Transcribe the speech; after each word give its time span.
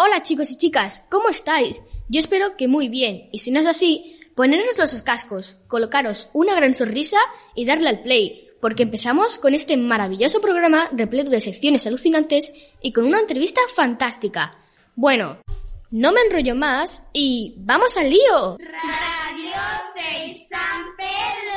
Hola 0.00 0.22
chicos 0.22 0.52
y 0.52 0.56
chicas, 0.56 1.04
¿cómo 1.10 1.28
estáis? 1.28 1.82
Yo 2.08 2.20
espero 2.20 2.56
que 2.56 2.68
muy 2.68 2.88
bien, 2.88 3.28
y 3.32 3.38
si 3.38 3.50
no 3.50 3.58
es 3.58 3.66
así, 3.66 4.16
poneros 4.36 4.78
los 4.78 5.02
cascos, 5.02 5.56
colocaros 5.66 6.30
una 6.34 6.54
gran 6.54 6.72
sonrisa 6.72 7.18
y 7.56 7.64
darle 7.64 7.88
al 7.88 8.02
play, 8.02 8.48
porque 8.60 8.84
empezamos 8.84 9.40
con 9.40 9.54
este 9.54 9.76
maravilloso 9.76 10.40
programa 10.40 10.88
repleto 10.92 11.30
de 11.30 11.40
secciones 11.40 11.84
alucinantes 11.88 12.52
y 12.80 12.92
con 12.92 13.06
una 13.06 13.18
entrevista 13.18 13.60
fantástica. 13.74 14.56
Bueno, 14.94 15.40
no 15.90 16.12
me 16.12 16.20
enrollo 16.20 16.54
más 16.54 17.08
y 17.12 17.56
¡vamos 17.58 17.96
al 17.96 18.08
lío! 18.08 18.56
Radio 18.56 20.38
San 20.48 20.96
Pedro. 20.96 21.47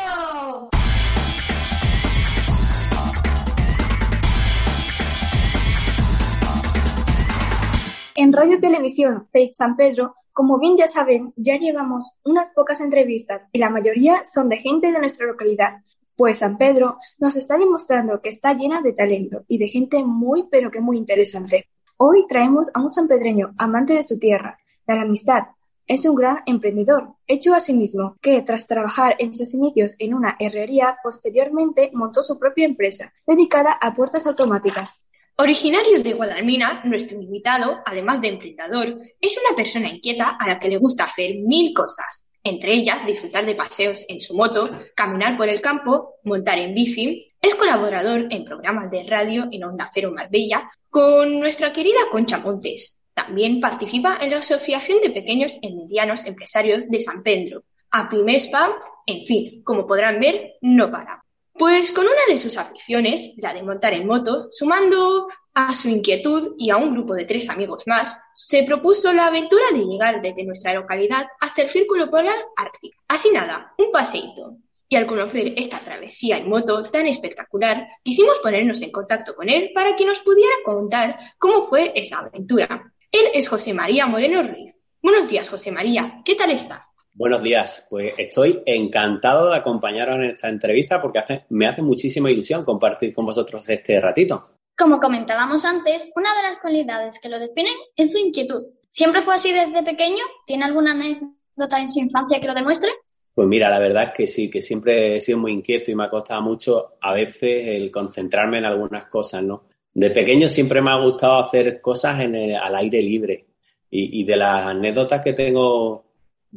Radio 8.34 8.62
Televisión 8.62 9.28
Tape 9.34 9.52
San 9.54 9.76
Pedro, 9.76 10.16
como 10.32 10.58
bien 10.58 10.78
ya 10.78 10.88
saben, 10.88 11.34
ya 11.36 11.58
llevamos 11.58 12.18
unas 12.24 12.50
pocas 12.52 12.80
entrevistas 12.80 13.50
y 13.52 13.60
la 13.60 13.70
mayoría 13.70 14.22
son 14.32 14.48
de 14.48 14.58
gente 14.58 14.90
de 14.90 15.00
nuestra 15.00 15.26
localidad, 15.26 15.82
pues 16.16 16.40
San 16.40 16.58
Pedro 16.58 16.98
nos 17.18 17.36
está 17.36 17.58
demostrando 17.58 18.22
que 18.22 18.30
está 18.30 18.54
llena 18.54 18.82
de 18.82 18.94
talento 18.94 19.44
y 19.48 19.58
de 19.58 19.68
gente 19.68 20.04
muy 20.04 20.44
pero 20.50 20.72
que 20.72 20.80
muy 20.80 20.98
interesante. 20.98 21.68
Hoy 21.98 22.26
traemos 22.28 22.72
a 22.74 22.80
un 22.82 22.90
sanpedreño 22.90 23.52
amante 23.58 23.96
de 23.96 24.04
su 24.04 24.18
tierra, 24.18 24.58
de 24.88 24.96
la 24.96 25.02
amistad. 25.02 25.44
Es 25.86 26.06
un 26.06 26.16
gran 26.16 26.38
emprendedor, 26.46 27.16
hecho 27.28 27.54
a 27.54 27.60
sí 27.60 27.74
mismo, 27.74 28.16
que 28.22 28.42
tras 28.44 28.66
trabajar 28.66 29.16
en 29.20 29.36
sus 29.36 29.54
inicios 29.54 29.96
en 30.00 30.14
una 30.14 30.38
herrería, 30.40 30.98
posteriormente 31.04 31.92
montó 31.94 32.24
su 32.24 32.40
propia 32.40 32.66
empresa, 32.66 33.12
dedicada 33.28 33.74
a 33.74 33.94
puertas 33.94 34.26
automáticas. 34.26 35.06
Originario 35.38 36.04
de 36.04 36.14
Guadalmina, 36.14 36.82
nuestro 36.84 37.20
invitado, 37.20 37.80
además 37.86 38.22
de 38.22 38.28
emprendedor, 38.28 39.00
es 39.20 39.36
una 39.38 39.56
persona 39.56 39.90
inquieta 39.90 40.38
a 40.40 40.48
la 40.48 40.60
que 40.60 40.70
le 40.70 40.78
gusta 40.78 41.06
hacer 41.06 41.36
mil 41.46 41.74
cosas, 41.74 42.26
entre 42.44 42.74
ellas 42.74 43.06
disfrutar 43.06 43.46
de 43.46 43.56
paseos 43.56 44.06
en 44.08 44.22
su 44.22 44.36
moto, 44.36 44.70
caminar 44.96 45.38
por 45.38 45.50
el 45.50 45.62
campo, 45.62 46.16
montar 46.24 46.60
en 46.60 46.76
bici. 46.76 47.34
Es 47.42 47.56
colaborador 47.56 48.28
en 48.30 48.46
programas 48.46 48.92
de 48.92 49.04
radio 49.04 49.48
en 49.52 49.64
Onda 49.64 49.90
Cero 49.94 50.12
Marbella 50.16 50.70
con 50.90 51.40
nuestra 51.40 51.74
querida 51.74 52.00
Concha 52.12 52.38
Montes. 52.38 53.02
También 53.14 53.60
participa 53.60 54.20
en 54.22 54.32
la 54.32 54.38
Asociación 54.38 55.00
de 55.02 55.10
Pequeños 55.10 55.58
y 55.62 55.74
Medianos 55.76 56.26
Empresarios 56.26 56.88
de 56.90 57.02
San 57.02 57.24
Pedro, 57.24 57.64
APIMESPA, 57.90 58.76
en 59.06 59.26
fin, 59.26 59.64
como 59.64 59.88
podrán 59.88 60.20
ver, 60.20 60.54
no 60.62 60.92
para. 60.92 61.24
Pues 61.62 61.92
con 61.92 62.06
una 62.06 62.26
de 62.28 62.40
sus 62.40 62.58
aficiones, 62.58 63.34
la 63.38 63.54
de 63.54 63.62
montar 63.62 63.94
en 63.94 64.08
moto, 64.08 64.48
sumando 64.50 65.28
a 65.54 65.76
su 65.76 65.90
inquietud 65.90 66.56
y 66.58 66.72
a 66.72 66.78
un 66.78 66.92
grupo 66.92 67.14
de 67.14 67.26
tres 67.26 67.52
amigos 67.52 67.84
más, 67.86 68.20
se 68.34 68.64
propuso 68.64 69.14
la 69.14 69.28
aventura 69.28 69.66
de 69.72 69.86
llegar 69.86 70.24
desde 70.24 70.44
nuestra 70.44 70.74
localidad 70.74 71.28
hasta 71.40 71.62
el 71.62 71.70
Círculo 71.70 72.10
Polar 72.10 72.40
Ártico. 72.56 73.04
Así 73.08 73.30
nada, 73.32 73.76
un 73.78 73.92
paseíto. 73.92 74.58
Y 74.90 74.96
al 74.96 75.06
conocer 75.06 75.54
esta 75.56 75.82
travesía 75.82 76.38
en 76.38 76.50
moto 76.50 76.82
tan 76.90 77.06
espectacular, 77.06 77.90
quisimos 78.02 78.40
ponernos 78.40 78.82
en 78.82 78.92
contacto 78.92 79.36
con 79.36 79.48
él 79.48 79.70
para 79.76 79.96
que 79.96 80.08
nos 80.08 80.22
pudiera 80.22 80.56
contar 80.66 81.16
cómo 81.38 81.70
fue 81.70 81.92
esa 81.94 82.22
aventura. 82.22 82.92
Él 83.12 83.28
es 83.36 83.48
José 83.48 83.76
María 83.76 84.08
Moreno 84.08 84.42
Ruiz. 84.42 84.74
Buenos 85.00 85.30
días, 85.30 85.48
José 85.48 85.72
María. 85.72 86.24
¿Qué 86.26 86.34
tal 86.34 86.50
está? 86.50 86.91
Buenos 87.14 87.44
días, 87.44 87.88
pues 87.90 88.14
estoy 88.18 88.64
encantado 88.66 89.50
de 89.50 89.58
acompañaros 89.58 90.16
en 90.16 90.32
esta 90.32 90.48
entrevista 90.48 91.02
porque 91.02 91.20
hace, 91.20 91.46
me 91.50 91.68
hace 91.68 91.82
muchísima 91.82 92.32
ilusión 92.32 92.64
compartir 92.64 93.14
con 93.14 93.26
vosotros 93.26 93.68
este 93.68 94.00
ratito. 94.00 94.52
Como 94.78 94.98
comentábamos 94.98 95.66
antes, 95.66 96.10
una 96.16 96.34
de 96.34 96.50
las 96.50 96.60
cualidades 96.62 97.20
que 97.22 97.28
lo 97.28 97.38
definen 97.38 97.74
es 97.98 98.14
su 98.14 98.18
inquietud. 98.18 98.64
¿Siempre 98.90 99.22
fue 99.24 99.36
así 99.36 99.52
desde 99.52 99.84
pequeño? 99.84 100.24
¿Tiene 100.48 100.64
alguna 100.64 100.92
anécdota 100.92 101.80
en 101.80 101.90
su 101.90 102.00
infancia 102.00 102.40
que 102.40 102.48
lo 102.48 102.54
demuestre? 102.54 102.90
Pues 103.34 103.48
mira, 103.48 103.70
la 103.70 103.80
verdad 103.80 104.04
es 104.04 104.14
que 104.14 104.28
sí, 104.28 104.50
que 104.50 104.62
siempre 104.62 105.18
he 105.18 105.22
sido 105.22 105.38
muy 105.38 105.52
inquieto 105.52 105.92
y 105.92 105.96
me 105.96 106.06
ha 106.06 106.10
costado 106.10 106.42
mucho 106.42 106.94
a 107.02 107.14
veces 107.14 107.78
el 107.78 107.92
concentrarme 107.92 108.60
en 108.60 108.66
algunas 108.66 109.08
cosas, 109.08 109.44
¿no? 109.44 109.66
De 109.94 110.12
pequeño 110.12 110.48
siempre 110.48 110.82
me 110.82 110.92
ha 110.92 111.02
gustado 111.02 111.42
hacer 111.42 111.82
cosas 111.82 112.22
en 112.22 112.36
el, 112.36 112.56
al 112.56 112.76
aire 112.78 113.02
libre 113.02 113.46
y, 113.90 114.22
y 114.22 114.24
de 114.24 114.38
las 114.38 114.66
anécdotas 114.66 115.22
que 115.22 115.34
tengo 115.34 116.11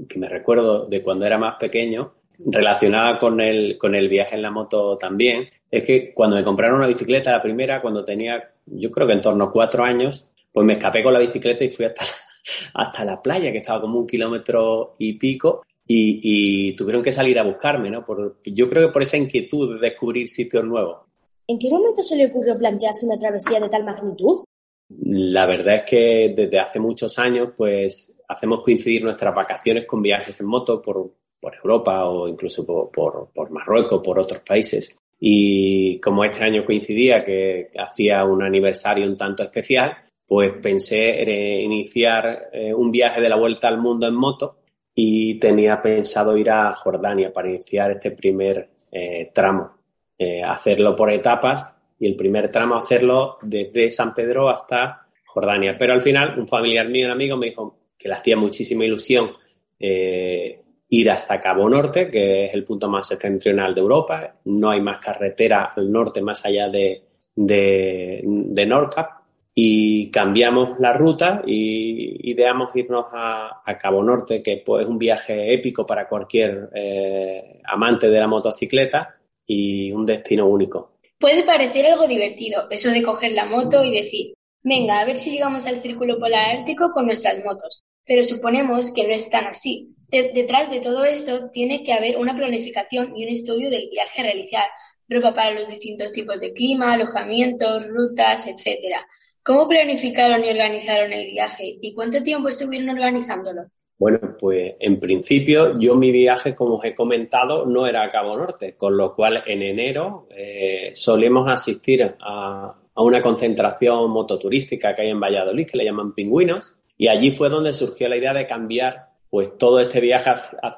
que 0.09 0.19
me 0.19 0.29
recuerdo 0.29 0.87
de 0.87 1.03
cuando 1.03 1.27
era 1.27 1.39
más 1.39 1.57
pequeño, 1.59 2.15
relacionada 2.39 3.19
con 3.19 3.41
el, 3.41 3.79
con 3.79 3.95
el 3.95 4.09
viaje 4.09 4.35
en 4.35 4.43
la 4.43 4.51
moto 4.51 4.99
también, 4.99 5.49
es 5.71 5.85
que 5.85 6.13
cuando 6.13 6.37
me 6.37 6.45
compraron 6.45 6.79
una 6.79 6.87
bicicleta, 6.87 7.33
la 7.33 7.43
primera, 7.43 7.81
cuando 7.81 8.05
tenía, 8.05 8.53
yo 8.67 8.91
creo 8.91 9.07
que 9.07 9.13
en 9.13 9.21
torno 9.21 9.45
a 9.45 9.53
cuatro 9.53 9.85
años, 9.85 10.31
pues 10.53 10.67
me 10.67 10.75
escapé 10.75 11.03
con 11.03 11.13
la 11.13 11.21
bicicleta 11.21 11.65
y 11.65 11.71
fui 11.71 11.87
hasta, 11.87 12.05
hasta 12.75 13.05
la 13.05 13.23
playa, 13.23 13.53
que 13.53 13.59
estaba 13.59 13.81
como 13.81 13.99
un 13.99 14.07
kilómetro 14.07 14.95
y 14.99 15.15
pico, 15.15 15.63
y, 15.87 16.21
y 16.23 16.77
tuvieron 16.77 17.03
que 17.03 17.13
salir 17.13 17.39
a 17.39 17.45
buscarme, 17.45 17.91
¿no? 17.91 18.05
Por, 18.05 18.41
yo 18.45 18.69
creo 18.69 18.89
que 18.89 18.93
por 18.93 19.03
esa 19.03 19.17
inquietud 19.17 19.75
de 19.75 19.89
descubrir 19.89 20.29
sitios 20.29 20.65
nuevos. 20.65 21.03
¿En 21.47 21.59
qué 21.59 21.69
momento 21.69 22.03
se 22.03 22.17
le 22.17 22.27
ocurrió 22.27 22.59
plantearse 22.59 23.07
una 23.07 23.19
travesía 23.19 23.61
de 23.61 23.69
tal 23.69 23.85
magnitud? 23.85 24.45
La 24.89 25.47
verdad 25.47 25.77
es 25.77 25.83
que 25.89 26.35
desde 26.35 26.59
hace 26.59 26.81
muchos 26.81 27.19
años, 27.19 27.51
pues 27.57 28.14
hacemos 28.29 28.63
coincidir 28.63 29.05
nuestras 29.05 29.35
vacaciones 29.35 29.87
con 29.87 30.03
viajes 30.03 30.41
en 30.41 30.47
moto 30.47 30.81
por, 30.81 31.11
por 31.41 31.55
Europa 31.55 32.07
o 32.07 32.29
incluso 32.29 32.65
por, 32.65 32.91
por, 32.91 33.31
por, 33.35 33.51
Marruecos, 33.51 34.01
por 34.03 34.19
otros 34.19 34.41
países. 34.41 34.99
Y 35.21 35.99
como 36.01 36.25
este 36.25 36.45
año 36.45 36.65
coincidía 36.65 37.23
que 37.23 37.71
hacía 37.79 38.25
un 38.25 38.43
aniversario 38.43 39.07
un 39.07 39.17
tanto 39.17 39.43
especial, 39.43 39.97
pues 40.27 40.53
pensé 40.63 41.23
en 41.23 41.73
iniciar 41.73 42.49
eh, 42.53 42.73
un 42.73 42.91
viaje 42.91 43.21
de 43.21 43.29
la 43.29 43.37
vuelta 43.37 43.69
al 43.69 43.79
mundo 43.79 44.07
en 44.07 44.15
moto 44.15 44.57
y 44.95 45.39
tenía 45.39 45.83
pensado 45.83 46.37
ir 46.37 46.51
a 46.51 46.73
Jordania 46.73 47.33
para 47.33 47.51
iniciar 47.51 47.91
este 47.91 48.13
primer 48.13 48.71
eh, 48.91 49.31
tramo, 49.35 49.73
eh, 50.17 50.43
hacerlo 50.43 50.95
por 50.95 51.11
etapas 51.11 51.77
y 51.99 52.07
el 52.07 52.17
primer 52.17 52.51
tramo 52.51 52.77
hacerlo 52.77 53.39
desde 53.43 53.91
San 53.91 54.15
Pedro 54.15 54.49
hasta 54.49 55.07
Jordania. 55.27 55.77
Pero 55.79 55.95
al 55.95 56.01
final 56.01 56.39
un 56.39 56.49
familiar 56.49 56.89
mío, 56.89 57.07
un 57.07 57.13
amigo, 57.13 57.37
me 57.37 57.47
dijo 57.47 57.84
que 57.99 58.09
le 58.09 58.15
hacía 58.15 58.37
muchísima 58.37 58.85
ilusión 58.85 59.33
eh, 59.79 60.61
ir 60.89 61.11
hasta 61.11 61.41
Cabo 61.41 61.69
Norte, 61.69 62.11
que 62.11 62.47
es 62.47 62.55
el 62.55 62.65
punto 62.65 62.89
más 62.89 63.09
septentrional 63.09 63.75
de 63.75 63.81
Europa. 63.81 64.35
No 64.45 64.71
hay 64.71 64.81
más 64.81 64.99
carretera 64.99 65.73
al 65.77 65.91
norte 65.91 66.23
más 66.23 66.45
allá 66.45 66.69
de, 66.69 67.03
de, 67.35 68.67
Nordcap. 68.67 69.25
Y 69.57 70.11
cambiamos 70.11 70.81
la 70.81 70.93
ruta 70.93 71.43
y 71.47 72.31
ideamos 72.31 72.75
irnos 72.75 73.07
a, 73.13 73.61
a, 73.65 73.79
Cabo 73.79 74.03
Norte, 74.03 74.43
que 74.43 74.63
pues, 74.67 74.85
es 74.85 74.91
un 74.91 74.99
viaje 74.99 75.55
épico 75.55 75.87
para 75.87 76.09
cualquier 76.09 76.71
eh, 76.75 77.61
amante 77.65 78.09
de 78.09 78.19
la 78.19 78.27
motocicleta 78.27 79.15
y 79.47 79.93
un 79.93 80.05
destino 80.05 80.47
único. 80.47 80.95
Puede 81.21 81.45
parecer 81.45 81.87
algo 81.87 82.07
divertido 82.09 82.67
eso 82.69 82.91
de 82.91 83.03
coger 83.03 83.33
la 83.33 83.47
moto 83.47 83.85
y 83.85 83.95
decir, 83.95 84.34
venga, 84.65 85.01
a 85.01 85.05
ver 85.05 85.17
si 85.17 85.31
llegamos 85.31 85.67
al 85.69 85.81
círculo 85.81 86.19
polar 86.19 86.57
ártico 86.57 86.91
con 86.93 87.07
nuestras 87.07 87.45
motos. 87.45 87.85
Pero 88.07 88.25
suponemos 88.25 88.93
que 88.93 89.07
no 89.07 89.15
es 89.15 89.31
tan 89.31 89.47
así. 89.47 89.95
De 90.09 90.33
detrás 90.35 90.71
de 90.71 90.81
todo 90.81 91.05
esto 91.05 91.51
tiene 91.51 91.85
que 91.85 91.93
haber 91.93 92.19
una 92.19 92.37
planificación 92.37 93.17
y 93.17 93.25
un 93.25 93.33
estudio 93.33 93.71
del 93.71 93.89
viaje 93.91 94.21
a 94.21 94.25
realizar, 94.25 94.67
ropa 95.09 95.33
para 95.33 95.53
los 95.53 95.69
distintos 95.69 96.13
tipos 96.13 96.41
de 96.41 96.53
clima, 96.53 96.95
alojamientos, 96.95 97.87
rutas, 97.87 98.47
etcétera. 98.47 99.07
¿Cómo 99.43 99.69
planificaron 99.69 100.45
y 100.45 100.49
organizaron 100.49 101.13
el 101.13 101.27
viaje 101.27 101.79
y 101.81 101.95
cuánto 101.95 102.23
tiempo 102.23 102.49
estuvieron 102.49 102.89
organizándolo? 102.89 103.67
Bueno, 103.99 104.37
pues 104.39 104.75
en 104.81 104.99
principio 104.99 105.79
yo 105.79 105.95
mi 105.95 106.11
viaje, 106.11 106.55
como 106.55 106.77
os 106.77 106.85
he 106.85 106.95
comentado, 106.95 107.65
no 107.65 107.87
era 107.87 108.03
a 108.03 108.11
Cabo 108.11 108.37
Norte, 108.37 108.77
con 108.77 108.97
lo 108.97 109.15
cual 109.15 109.43
en 109.47 109.63
enero 109.63 110.27
eh, 110.31 110.91
solemos 110.95 111.49
asistir 111.49 112.17
a, 112.21 112.75
a, 112.95 113.03
una 113.03 113.23
concentración 113.23 114.11
mototurística 114.11 114.95
que 114.95 115.03
hay 115.03 115.09
en 115.11 115.21
Valladolid, 115.21 115.67
que 115.67 115.79
le 115.79 115.85
llaman 115.85 116.15
Pingüinos, 116.15 116.77
y 116.97 117.09
allí 117.09 117.31
fue 117.31 117.49
donde 117.49 117.75
surgió 117.75 118.09
la 118.09 118.17
idea 118.17 118.33
de 118.33 118.47
cambiar 118.47 119.09
pues 119.31 119.59
todo 119.59 119.81
este 119.81 120.01
viaje 120.01 120.31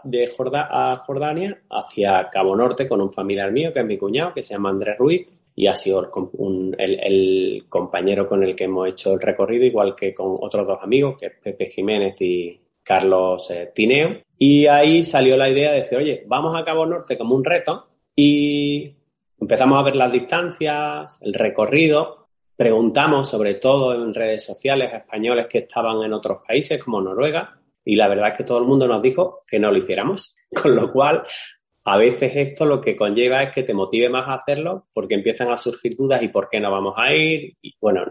de 0.05 0.33
a 0.55 0.97
Jordania 1.05 1.61
hacia 1.69 2.31
Cabo 2.31 2.57
Norte 2.57 2.89
con 2.89 3.03
un 3.03 3.13
familiar 3.13 3.53
mío, 3.53 3.73
que 3.73 3.81
es 3.81 3.87
mi 3.87 3.99
cuñado, 3.99 4.33
que 4.33 4.43
se 4.43 4.55
llama 4.55 4.71
Andrés 4.71 4.97
Ruiz, 4.99 5.27
y 5.55 5.67
ha 5.67 5.77
sido 5.77 6.11
el, 6.79 7.65
compañero 7.69 8.27
con 8.27 8.43
el 8.43 8.55
que 8.55 8.65
hemos 8.65 8.89
hecho 8.89 9.13
el 9.13 9.21
recorrido, 9.21 9.65
igual 9.65 9.95
que 9.95 10.15
con 10.15 10.37
otros 10.41 10.67
dos 10.67 10.79
amigos, 10.83 11.17
que 11.19 11.27
es 11.27 11.33
Pepe 11.43 11.67
Jiménez 11.67 12.21
y, 12.21 12.61
Carlos 12.87 13.51
eh, 13.51 13.73
Tineo. 13.75 14.21
Y 14.39 14.67
ahí 14.67 15.05
salió 15.05 15.37
la 15.37 15.51
idea 15.51 15.73
de 15.73 15.81
decir, 15.81 15.99
oye, 15.99 16.23
vamos 16.27 16.57
a 16.57 16.65
Cabo 16.65 16.87
Norte 16.87 17.19
como 17.19 17.35
un 17.35 17.45
reto 17.45 17.89
y 18.15 18.95
empezamos 19.41 19.79
a 19.79 19.85
ver 19.85 19.97
las 19.97 20.13
distancias, 20.13 21.19
el 21.21 21.35
recorrido, 21.35 22.29
preguntamos 22.57 23.29
sobre 23.29 23.55
todo 23.55 23.95
en 23.95 24.15
redes 24.15 24.45
sociales 24.45 24.93
españoles 24.93 25.47
que 25.49 25.59
estaban 25.59 26.03
en 26.03 26.13
otros 26.13 26.39
países 26.47 26.83
como 26.83 27.01
Noruega 27.01 27.61
y 27.85 27.97
la 27.97 28.09
verdad 28.09 28.29
es 28.29 28.39
que 28.39 28.45
todo 28.45 28.59
el 28.59 28.65
mundo 28.65 28.89
nos 28.89 29.01
dijo 29.01 29.41
que 29.47 29.61
no 29.61 29.71
lo 29.71 29.79
hiciéramos, 29.79 30.35
con 30.63 30.75
lo 30.75 30.93
cual 30.93 31.23
a 31.85 31.97
veces 31.97 32.33
esto 32.35 32.67
lo 32.67 32.81
que 32.81 32.97
conlleva 32.97 33.45
es 33.45 33.51
que 33.51 33.63
te 33.63 33.73
motive 33.73 34.11
más 34.11 34.27
a 34.27 34.35
hacerlo 34.35 34.89
porque 34.93 35.15
empiezan 35.15 35.51
a 35.51 35.57
surgir 35.57 35.95
dudas 35.97 36.21
y 36.23 36.29
por 36.29 36.49
qué 36.49 36.59
no 36.59 36.73
vamos 36.73 36.95
a 36.97 37.15
ir. 37.15 37.57
Y 37.63 37.77
bueno, 37.81 38.05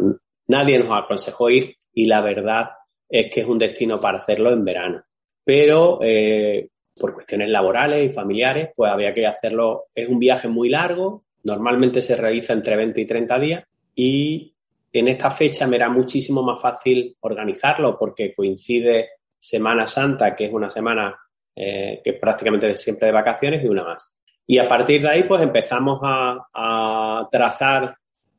nadie 0.47 0.79
nos 0.79 0.97
aconsejó 0.97 1.49
ir 1.49 1.75
y 1.93 2.05
la 2.05 2.21
verdad 2.21 2.69
es 3.09 3.29
que 3.29 3.41
es 3.41 3.47
un 3.47 3.59
destino 3.59 3.99
para 3.99 4.19
hacerlo 4.19 4.51
en 4.53 4.63
verano. 4.63 5.03
Pero 5.43 5.99
eh, 6.01 6.69
por 6.99 7.13
cuestiones 7.13 7.49
laborales 7.49 8.09
y 8.09 8.13
familiares, 8.13 8.69
pues 8.75 8.91
había 8.91 9.13
que 9.13 9.27
hacerlo. 9.27 9.85
Es 9.93 10.07
un 10.07 10.19
viaje 10.19 10.47
muy 10.47 10.69
largo, 10.69 11.23
normalmente 11.43 12.01
se 12.01 12.15
realiza 12.15 12.53
entre 12.53 12.75
20 12.75 13.01
y 13.01 13.05
30 13.05 13.39
días 13.39 13.63
y 13.93 14.53
en 14.91 15.07
esta 15.09 15.29
fecha 15.29 15.67
me 15.67 15.75
era 15.75 15.89
muchísimo 15.89 16.41
más 16.41 16.61
fácil 16.61 17.17
organizarlo 17.19 17.97
porque 17.97 18.33
coincide 18.33 19.09
Semana 19.37 19.87
Santa, 19.87 20.35
que 20.35 20.45
es 20.45 20.53
una 20.53 20.69
semana 20.69 21.15
eh, 21.55 22.01
que 22.03 22.11
es 22.11 22.19
prácticamente 22.19 22.75
siempre 22.75 23.07
de 23.07 23.13
vacaciones, 23.13 23.63
y 23.63 23.67
una 23.67 23.83
más. 23.83 24.15
Y 24.47 24.57
a 24.57 24.67
partir 24.67 25.01
de 25.01 25.09
ahí, 25.09 25.23
pues 25.23 25.41
empezamos 25.41 25.99
a, 26.03 27.27
trazar 27.31 27.95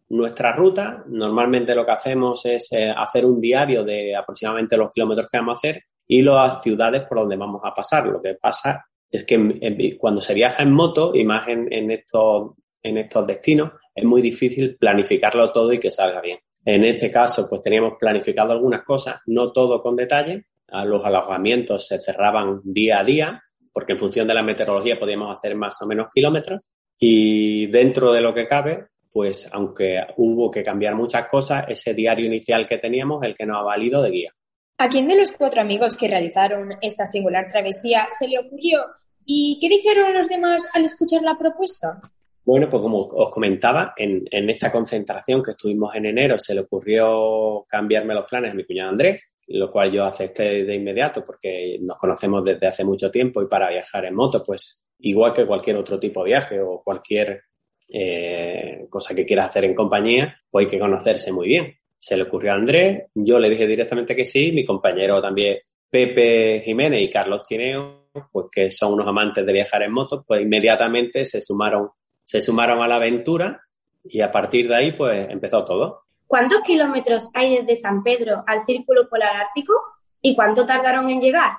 nuestra 0.09 0.53
ruta. 0.53 1.05
Normalmente 1.09 1.75
lo 1.75 1.85
que 1.85 1.93
hacemos 1.93 2.45
es 2.47 2.73
eh, 2.73 2.93
hacer 2.97 3.25
un 3.25 3.41
diario 3.41 3.85
de 3.85 4.15
aproximadamente 4.15 4.77
los 4.77 4.91
kilómetros 4.91 5.29
que 5.31 5.39
vamos 5.39 5.57
a 5.57 5.59
hacer 5.59 5.85
y 6.09 6.23
las 6.23 6.63
ciudades 6.63 7.03
por 7.09 7.19
donde 7.19 7.37
vamos 7.37 7.61
a 7.65 7.75
pasar. 7.75 8.07
Lo 8.07 8.21
que 8.21 8.35
pasa 8.35 8.87
es 9.11 9.25
que 9.25 9.97
cuando 9.99 10.21
se 10.21 10.35
viaja 10.35 10.63
en 10.63 10.73
moto 10.73 11.13
y 11.15 11.25
más 11.25 11.49
en, 11.49 11.73
en, 11.73 11.91
estos, 11.91 12.53
en 12.83 12.99
estos 12.99 13.27
destinos, 13.27 13.73
es 13.95 14.05
muy 14.05 14.21
difícil 14.21 14.77
planificarlo 14.77 15.51
todo 15.53 15.73
y 15.73 15.79
que 15.79 15.91
salga 15.91 16.21
bien. 16.21 16.39
En 16.65 16.85
este 16.85 17.11
caso, 17.11 17.49
pues 17.49 17.63
teníamos 17.63 17.95
planificado 17.99 18.53
algunas 18.53 18.83
cosas, 18.83 19.21
no 19.27 19.53
todo 19.53 19.81
con 19.81 19.95
detalle. 19.95 20.47
Los 20.85 21.05
alojamientos 21.05 21.87
se 21.87 22.03
cerraban 22.03 22.61
día 22.65 22.99
a 22.99 23.05
día, 23.05 23.43
porque 23.73 23.93
en 23.93 24.01
función 24.01 24.27
de 24.27 24.35
la 24.35 24.43
meteorología 24.43 24.99
podíamos 24.99 25.35
hacer 25.35 25.55
más 25.55 25.81
o 25.81 25.87
menos 25.87 26.09
kilómetros. 26.13 26.69
Y 26.99 27.67
dentro 27.69 28.13
de 28.13 28.21
lo 28.21 28.35
que 28.35 28.49
cabe, 28.49 28.87
pues 29.13 29.49
aunque 29.53 30.01
hubo 30.17 30.51
que 30.51 30.65
cambiar 30.65 30.97
muchas 30.97 31.29
cosas, 31.29 31.67
ese 31.69 31.95
diario 31.95 32.27
inicial 32.27 32.67
que 32.67 32.79
teníamos, 32.79 33.23
el 33.23 33.35
que 33.35 33.47
nos 33.47 33.59
ha 33.59 33.63
valido 33.63 34.03
de 34.03 34.11
guía. 34.11 34.33
¿A 34.79 34.91
quién 34.91 35.09
de 35.09 35.17
los 35.17 35.33
cuatro 35.33 35.63
amigos 35.63 35.97
que 35.97 36.07
realizaron 36.07 36.73
esta 36.83 37.07
singular 37.07 37.49
travesía 37.49 38.09
se 38.11 38.29
le 38.29 38.39
ocurrió 38.39 38.81
y 39.25 39.59
qué 39.59 39.71
dijeron 39.71 40.13
los 40.13 40.29
demás 40.29 40.69
al 40.75 40.85
escuchar 40.85 41.23
la 41.23 41.39
propuesta? 41.39 41.99
Bueno, 42.45 42.69
pues 42.69 42.83
como 42.83 42.99
os 42.99 43.31
comentaba, 43.31 43.95
en, 43.97 44.29
esta 44.51 44.71
concentración 44.71 45.43
que 45.43 45.53
estuvimos 45.53 45.95
en 45.95 46.07
enero 46.07 46.39
se 46.39 46.55
le 46.55 46.61
ocurrió 46.61 47.65
cambiarme 47.67 48.15
los 48.15 48.27
planes 48.27 48.53
a 48.53 48.55
mi 48.55 48.65
cuñado 48.65 48.91
Andrés, 48.91 49.35
lo 49.49 49.73
cual 49.73 49.91
yo 49.91 50.05
acepté 50.05 50.65
de 50.65 50.75
inmediato 50.75 51.25
porque 51.25 51.79
nos 51.81 51.97
conocemos 51.97 52.45
desde 52.45 52.67
hace 52.67 52.85
mucho 52.85 53.11
tiempo 53.11 53.43
y 53.43 53.49
para 53.49 53.71
viajar 53.71 54.05
en 54.05 54.15
moto, 54.15 54.43
pues 54.45 54.85
igual 54.99 55.33
que 55.33 55.47
cualquier 55.47 55.77
otro 55.77 55.99
tipo 55.99 56.23
de 56.23 56.31
viaje 56.31 56.61
o 56.61 56.83
cualquier 56.85 57.45
eh, 57.89 58.87
cosa 58.91 59.15
que 59.15 59.25
quieras 59.25 59.49
hacer 59.49 59.65
en 59.65 59.75
compañía, 59.75 60.39
pues 60.51 60.67
hay 60.67 60.71
que 60.71 60.79
conocerse 60.79 61.33
muy 61.33 61.49
bien. 61.49 61.75
Se 61.99 62.17
le 62.17 62.25
ocurrió 62.25 62.53
a 62.53 62.57
Andrés, 62.57 63.05
yo 63.15 63.39
le 63.39 63.51
dije 63.51 63.67
directamente 63.67 64.15
que 64.15 64.25
sí, 64.25 64.53
mi 64.53 64.65
compañero 64.65 65.21
también 65.21 65.59
Pepe 65.91 66.63
Jiménez 66.65 67.03
y 67.03 67.11
Carlos 67.11 67.43
Tineo, 67.47 68.09
pues 68.31 68.47
que 68.51 68.71
son 68.71 68.95
unos 68.95 69.09
amantes 69.09 69.45
de 69.45 69.53
viajar 69.53 69.83
en 69.83 69.93
moto, 69.93 70.25
pues 70.27 70.43
inmediatamente 70.43 71.25
se 71.25 71.41
sumaron, 71.41 71.91
se 72.23 72.41
sumaron 72.41 72.83
a 72.83 72.89
la 72.89 72.97
aventura 72.97 73.61
y 74.05 74.21
a 74.21 74.31
partir 74.31 74.69
de 74.69 74.75
ahí 74.75 74.93
pues 74.93 75.29
empezó 75.31 75.65
todo. 75.65 76.03
¿Cuántos 76.27 76.61
kilómetros 76.63 77.31
hay 77.35 77.59
desde 77.59 77.77
San 77.77 78.03
Pedro 78.03 78.43
al 78.47 78.65
Círculo 78.65 79.09
Polar 79.09 79.37
Ártico 79.37 79.75
y 80.21 80.35
cuánto 80.35 80.67
tardaron 80.67 81.09
en 81.09 81.21
llegar? 81.21 81.53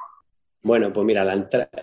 Bueno, 0.61 0.91
pues 0.91 1.05
mira, 1.05 1.23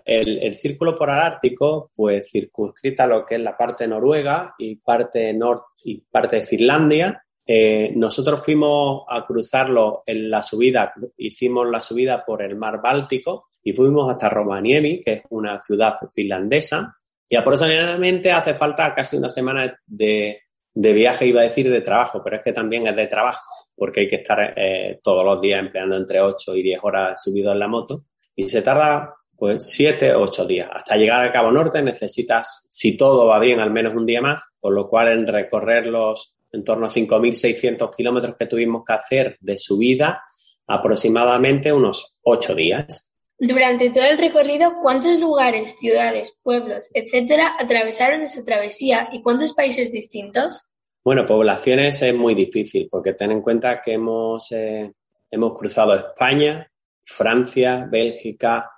el, 0.04 0.54
círculo 0.54 0.94
polar 0.94 1.32
ártico, 1.32 1.90
pues 1.96 2.30
circunscrita 2.30 3.06
lo 3.06 3.24
que 3.24 3.36
es 3.36 3.40
la 3.40 3.56
parte 3.56 3.88
noruega 3.88 4.54
y 4.58 4.76
parte 4.76 5.32
norte 5.32 5.64
y 5.84 6.02
parte 6.02 6.36
de 6.36 6.42
Finlandia. 6.42 7.23
Eh, 7.46 7.92
nosotros 7.94 8.42
fuimos 8.42 9.04
a 9.08 9.26
cruzarlo 9.26 10.02
en 10.06 10.30
la 10.30 10.42
subida, 10.42 10.94
hicimos 11.18 11.68
la 11.68 11.80
subida 11.80 12.24
por 12.24 12.42
el 12.42 12.56
mar 12.56 12.80
Báltico 12.82 13.48
y 13.62 13.72
fuimos 13.72 14.10
hasta 14.10 14.30
Rovaniemi, 14.30 15.02
que 15.02 15.12
es 15.12 15.22
una 15.30 15.62
ciudad 15.62 15.94
finlandesa. 16.14 16.96
Y 17.28 17.36
aproximadamente 17.36 18.30
hace 18.30 18.54
falta 18.54 18.94
casi 18.94 19.16
una 19.16 19.28
semana 19.28 19.78
de, 19.86 20.40
viaje, 20.74 21.26
iba 21.26 21.40
a 21.40 21.44
decir 21.44 21.70
de 21.70 21.80
trabajo, 21.80 22.22
pero 22.22 22.36
es 22.36 22.42
que 22.42 22.52
también 22.52 22.86
es 22.86 22.96
de 22.96 23.06
trabajo, 23.06 23.68
porque 23.74 24.00
hay 24.00 24.06
que 24.06 24.16
estar 24.16 24.54
eh, 24.56 25.00
todos 25.02 25.24
los 25.24 25.40
días 25.40 25.60
empleando 25.60 25.96
entre 25.96 26.20
8 26.20 26.54
y 26.56 26.62
10 26.62 26.80
horas 26.82 27.22
subido 27.22 27.52
en 27.52 27.58
la 27.58 27.68
moto 27.68 28.04
y 28.36 28.48
se 28.48 28.62
tarda 28.62 29.14
pues 29.36 29.68
siete 29.68 30.14
o 30.14 30.22
ocho 30.22 30.46
días. 30.46 30.68
Hasta 30.72 30.96
llegar 30.96 31.22
a 31.22 31.32
Cabo 31.32 31.50
Norte 31.50 31.82
necesitas, 31.82 32.66
si 32.68 32.96
todo 32.96 33.26
va 33.26 33.38
bien, 33.38 33.60
al 33.60 33.70
menos 33.70 33.94
un 33.94 34.06
día 34.06 34.20
más, 34.20 34.46
con 34.60 34.74
lo 34.74 34.88
cual 34.88 35.08
en 35.08 35.26
recorrer 35.26 35.86
los 35.86 36.33
en 36.54 36.64
torno 36.64 36.86
a 36.86 36.90
5.600 36.90 37.94
kilómetros 37.94 38.36
que 38.36 38.46
tuvimos 38.46 38.84
que 38.84 38.92
hacer 38.92 39.36
de 39.40 39.58
subida, 39.58 40.22
aproximadamente 40.66 41.72
unos 41.72 42.16
ocho 42.22 42.54
días. 42.54 43.10
Durante 43.38 43.90
todo 43.90 44.04
el 44.04 44.18
recorrido, 44.18 44.74
¿cuántos 44.80 45.18
lugares, 45.18 45.76
ciudades, 45.78 46.38
pueblos, 46.42 46.90
etcétera, 46.94 47.56
atravesaron 47.58 48.22
esa 48.22 48.44
travesía 48.44 49.08
y 49.12 49.22
cuántos 49.22 49.52
países 49.52 49.90
distintos? 49.90 50.62
Bueno, 51.02 51.26
poblaciones 51.26 52.00
es 52.00 52.14
muy 52.14 52.34
difícil 52.34 52.88
porque 52.90 53.12
ten 53.12 53.32
en 53.32 53.42
cuenta 53.42 53.82
que 53.82 53.94
hemos, 53.94 54.50
eh, 54.52 54.92
hemos 55.30 55.58
cruzado 55.58 55.94
España, 55.94 56.70
Francia, 57.02 57.86
Bélgica, 57.90 58.70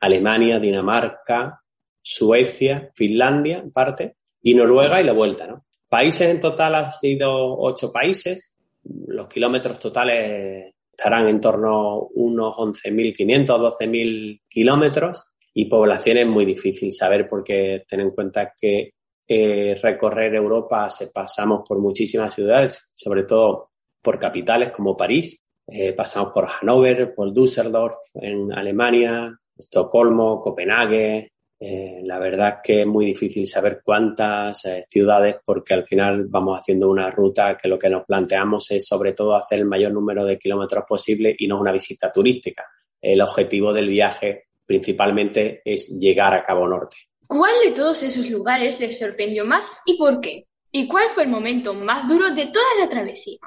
Alemania, 0.00 0.58
Dinamarca, 0.58 1.62
Suecia, 2.02 2.90
Finlandia, 2.94 3.58
en 3.58 3.70
parte, 3.70 4.16
y 4.42 4.54
Noruega 4.54 5.00
y 5.00 5.04
la 5.04 5.12
vuelta, 5.12 5.46
¿no? 5.46 5.64
Países 5.92 6.30
en 6.30 6.40
total 6.40 6.74
han 6.74 6.90
sido 6.90 7.30
ocho 7.58 7.92
países. 7.92 8.54
Los 9.08 9.28
kilómetros 9.28 9.78
totales 9.78 10.72
estarán 10.90 11.28
en 11.28 11.38
torno 11.38 11.68
a 11.68 12.06
unos 12.14 12.56
11.500, 12.56 13.76
12.000 13.76 14.40
kilómetros 14.48 15.26
y 15.52 15.66
poblaciones 15.66 16.26
muy 16.26 16.46
difícil 16.46 16.90
saber 16.92 17.26
porque 17.28 17.84
ten 17.86 18.00
en 18.00 18.10
cuenta 18.12 18.54
que 18.58 18.94
eh, 19.28 19.78
recorrer 19.82 20.34
Europa 20.34 20.88
se 20.88 21.08
pasamos 21.08 21.60
por 21.68 21.78
muchísimas 21.78 22.34
ciudades, 22.34 22.90
sobre 22.94 23.24
todo 23.24 23.72
por 24.00 24.18
capitales 24.18 24.70
como 24.70 24.96
París, 24.96 25.44
eh, 25.66 25.92
pasamos 25.92 26.32
por 26.32 26.48
Hannover, 26.48 27.12
por 27.14 27.34
Düsseldorf 27.34 27.96
en 28.14 28.50
Alemania, 28.50 29.38
Estocolmo, 29.54 30.40
Copenhague. 30.40 31.32
Eh, 31.64 32.00
la 32.02 32.18
verdad 32.18 32.58
que 32.60 32.80
es 32.80 32.86
muy 32.88 33.06
difícil 33.06 33.46
saber 33.46 33.82
cuántas 33.84 34.64
eh, 34.64 34.84
ciudades 34.88 35.36
porque 35.44 35.74
al 35.74 35.86
final 35.86 36.26
vamos 36.26 36.58
haciendo 36.58 36.90
una 36.90 37.08
ruta 37.08 37.56
que 37.56 37.68
lo 37.68 37.78
que 37.78 37.88
nos 37.88 38.04
planteamos 38.04 38.68
es 38.72 38.84
sobre 38.84 39.12
todo 39.12 39.36
hacer 39.36 39.60
el 39.60 39.66
mayor 39.66 39.92
número 39.92 40.24
de 40.24 40.40
kilómetros 40.40 40.82
posible 40.88 41.36
y 41.38 41.46
no 41.46 41.60
una 41.60 41.70
visita 41.70 42.10
turística. 42.10 42.64
El 43.00 43.20
objetivo 43.20 43.72
del 43.72 43.88
viaje 43.88 44.46
principalmente 44.66 45.62
es 45.64 45.86
llegar 46.00 46.34
a 46.34 46.44
Cabo 46.44 46.66
Norte. 46.66 46.96
¿Cuál 47.28 47.52
de 47.64 47.70
todos 47.70 48.02
esos 48.02 48.28
lugares 48.28 48.80
les 48.80 48.98
sorprendió 48.98 49.44
más 49.44 49.78
y 49.86 49.96
por 49.96 50.20
qué? 50.20 50.48
¿Y 50.72 50.88
cuál 50.88 51.10
fue 51.14 51.22
el 51.22 51.28
momento 51.28 51.74
más 51.74 52.08
duro 52.08 52.32
de 52.34 52.46
toda 52.46 52.66
la 52.80 52.88
travesía? 52.88 53.38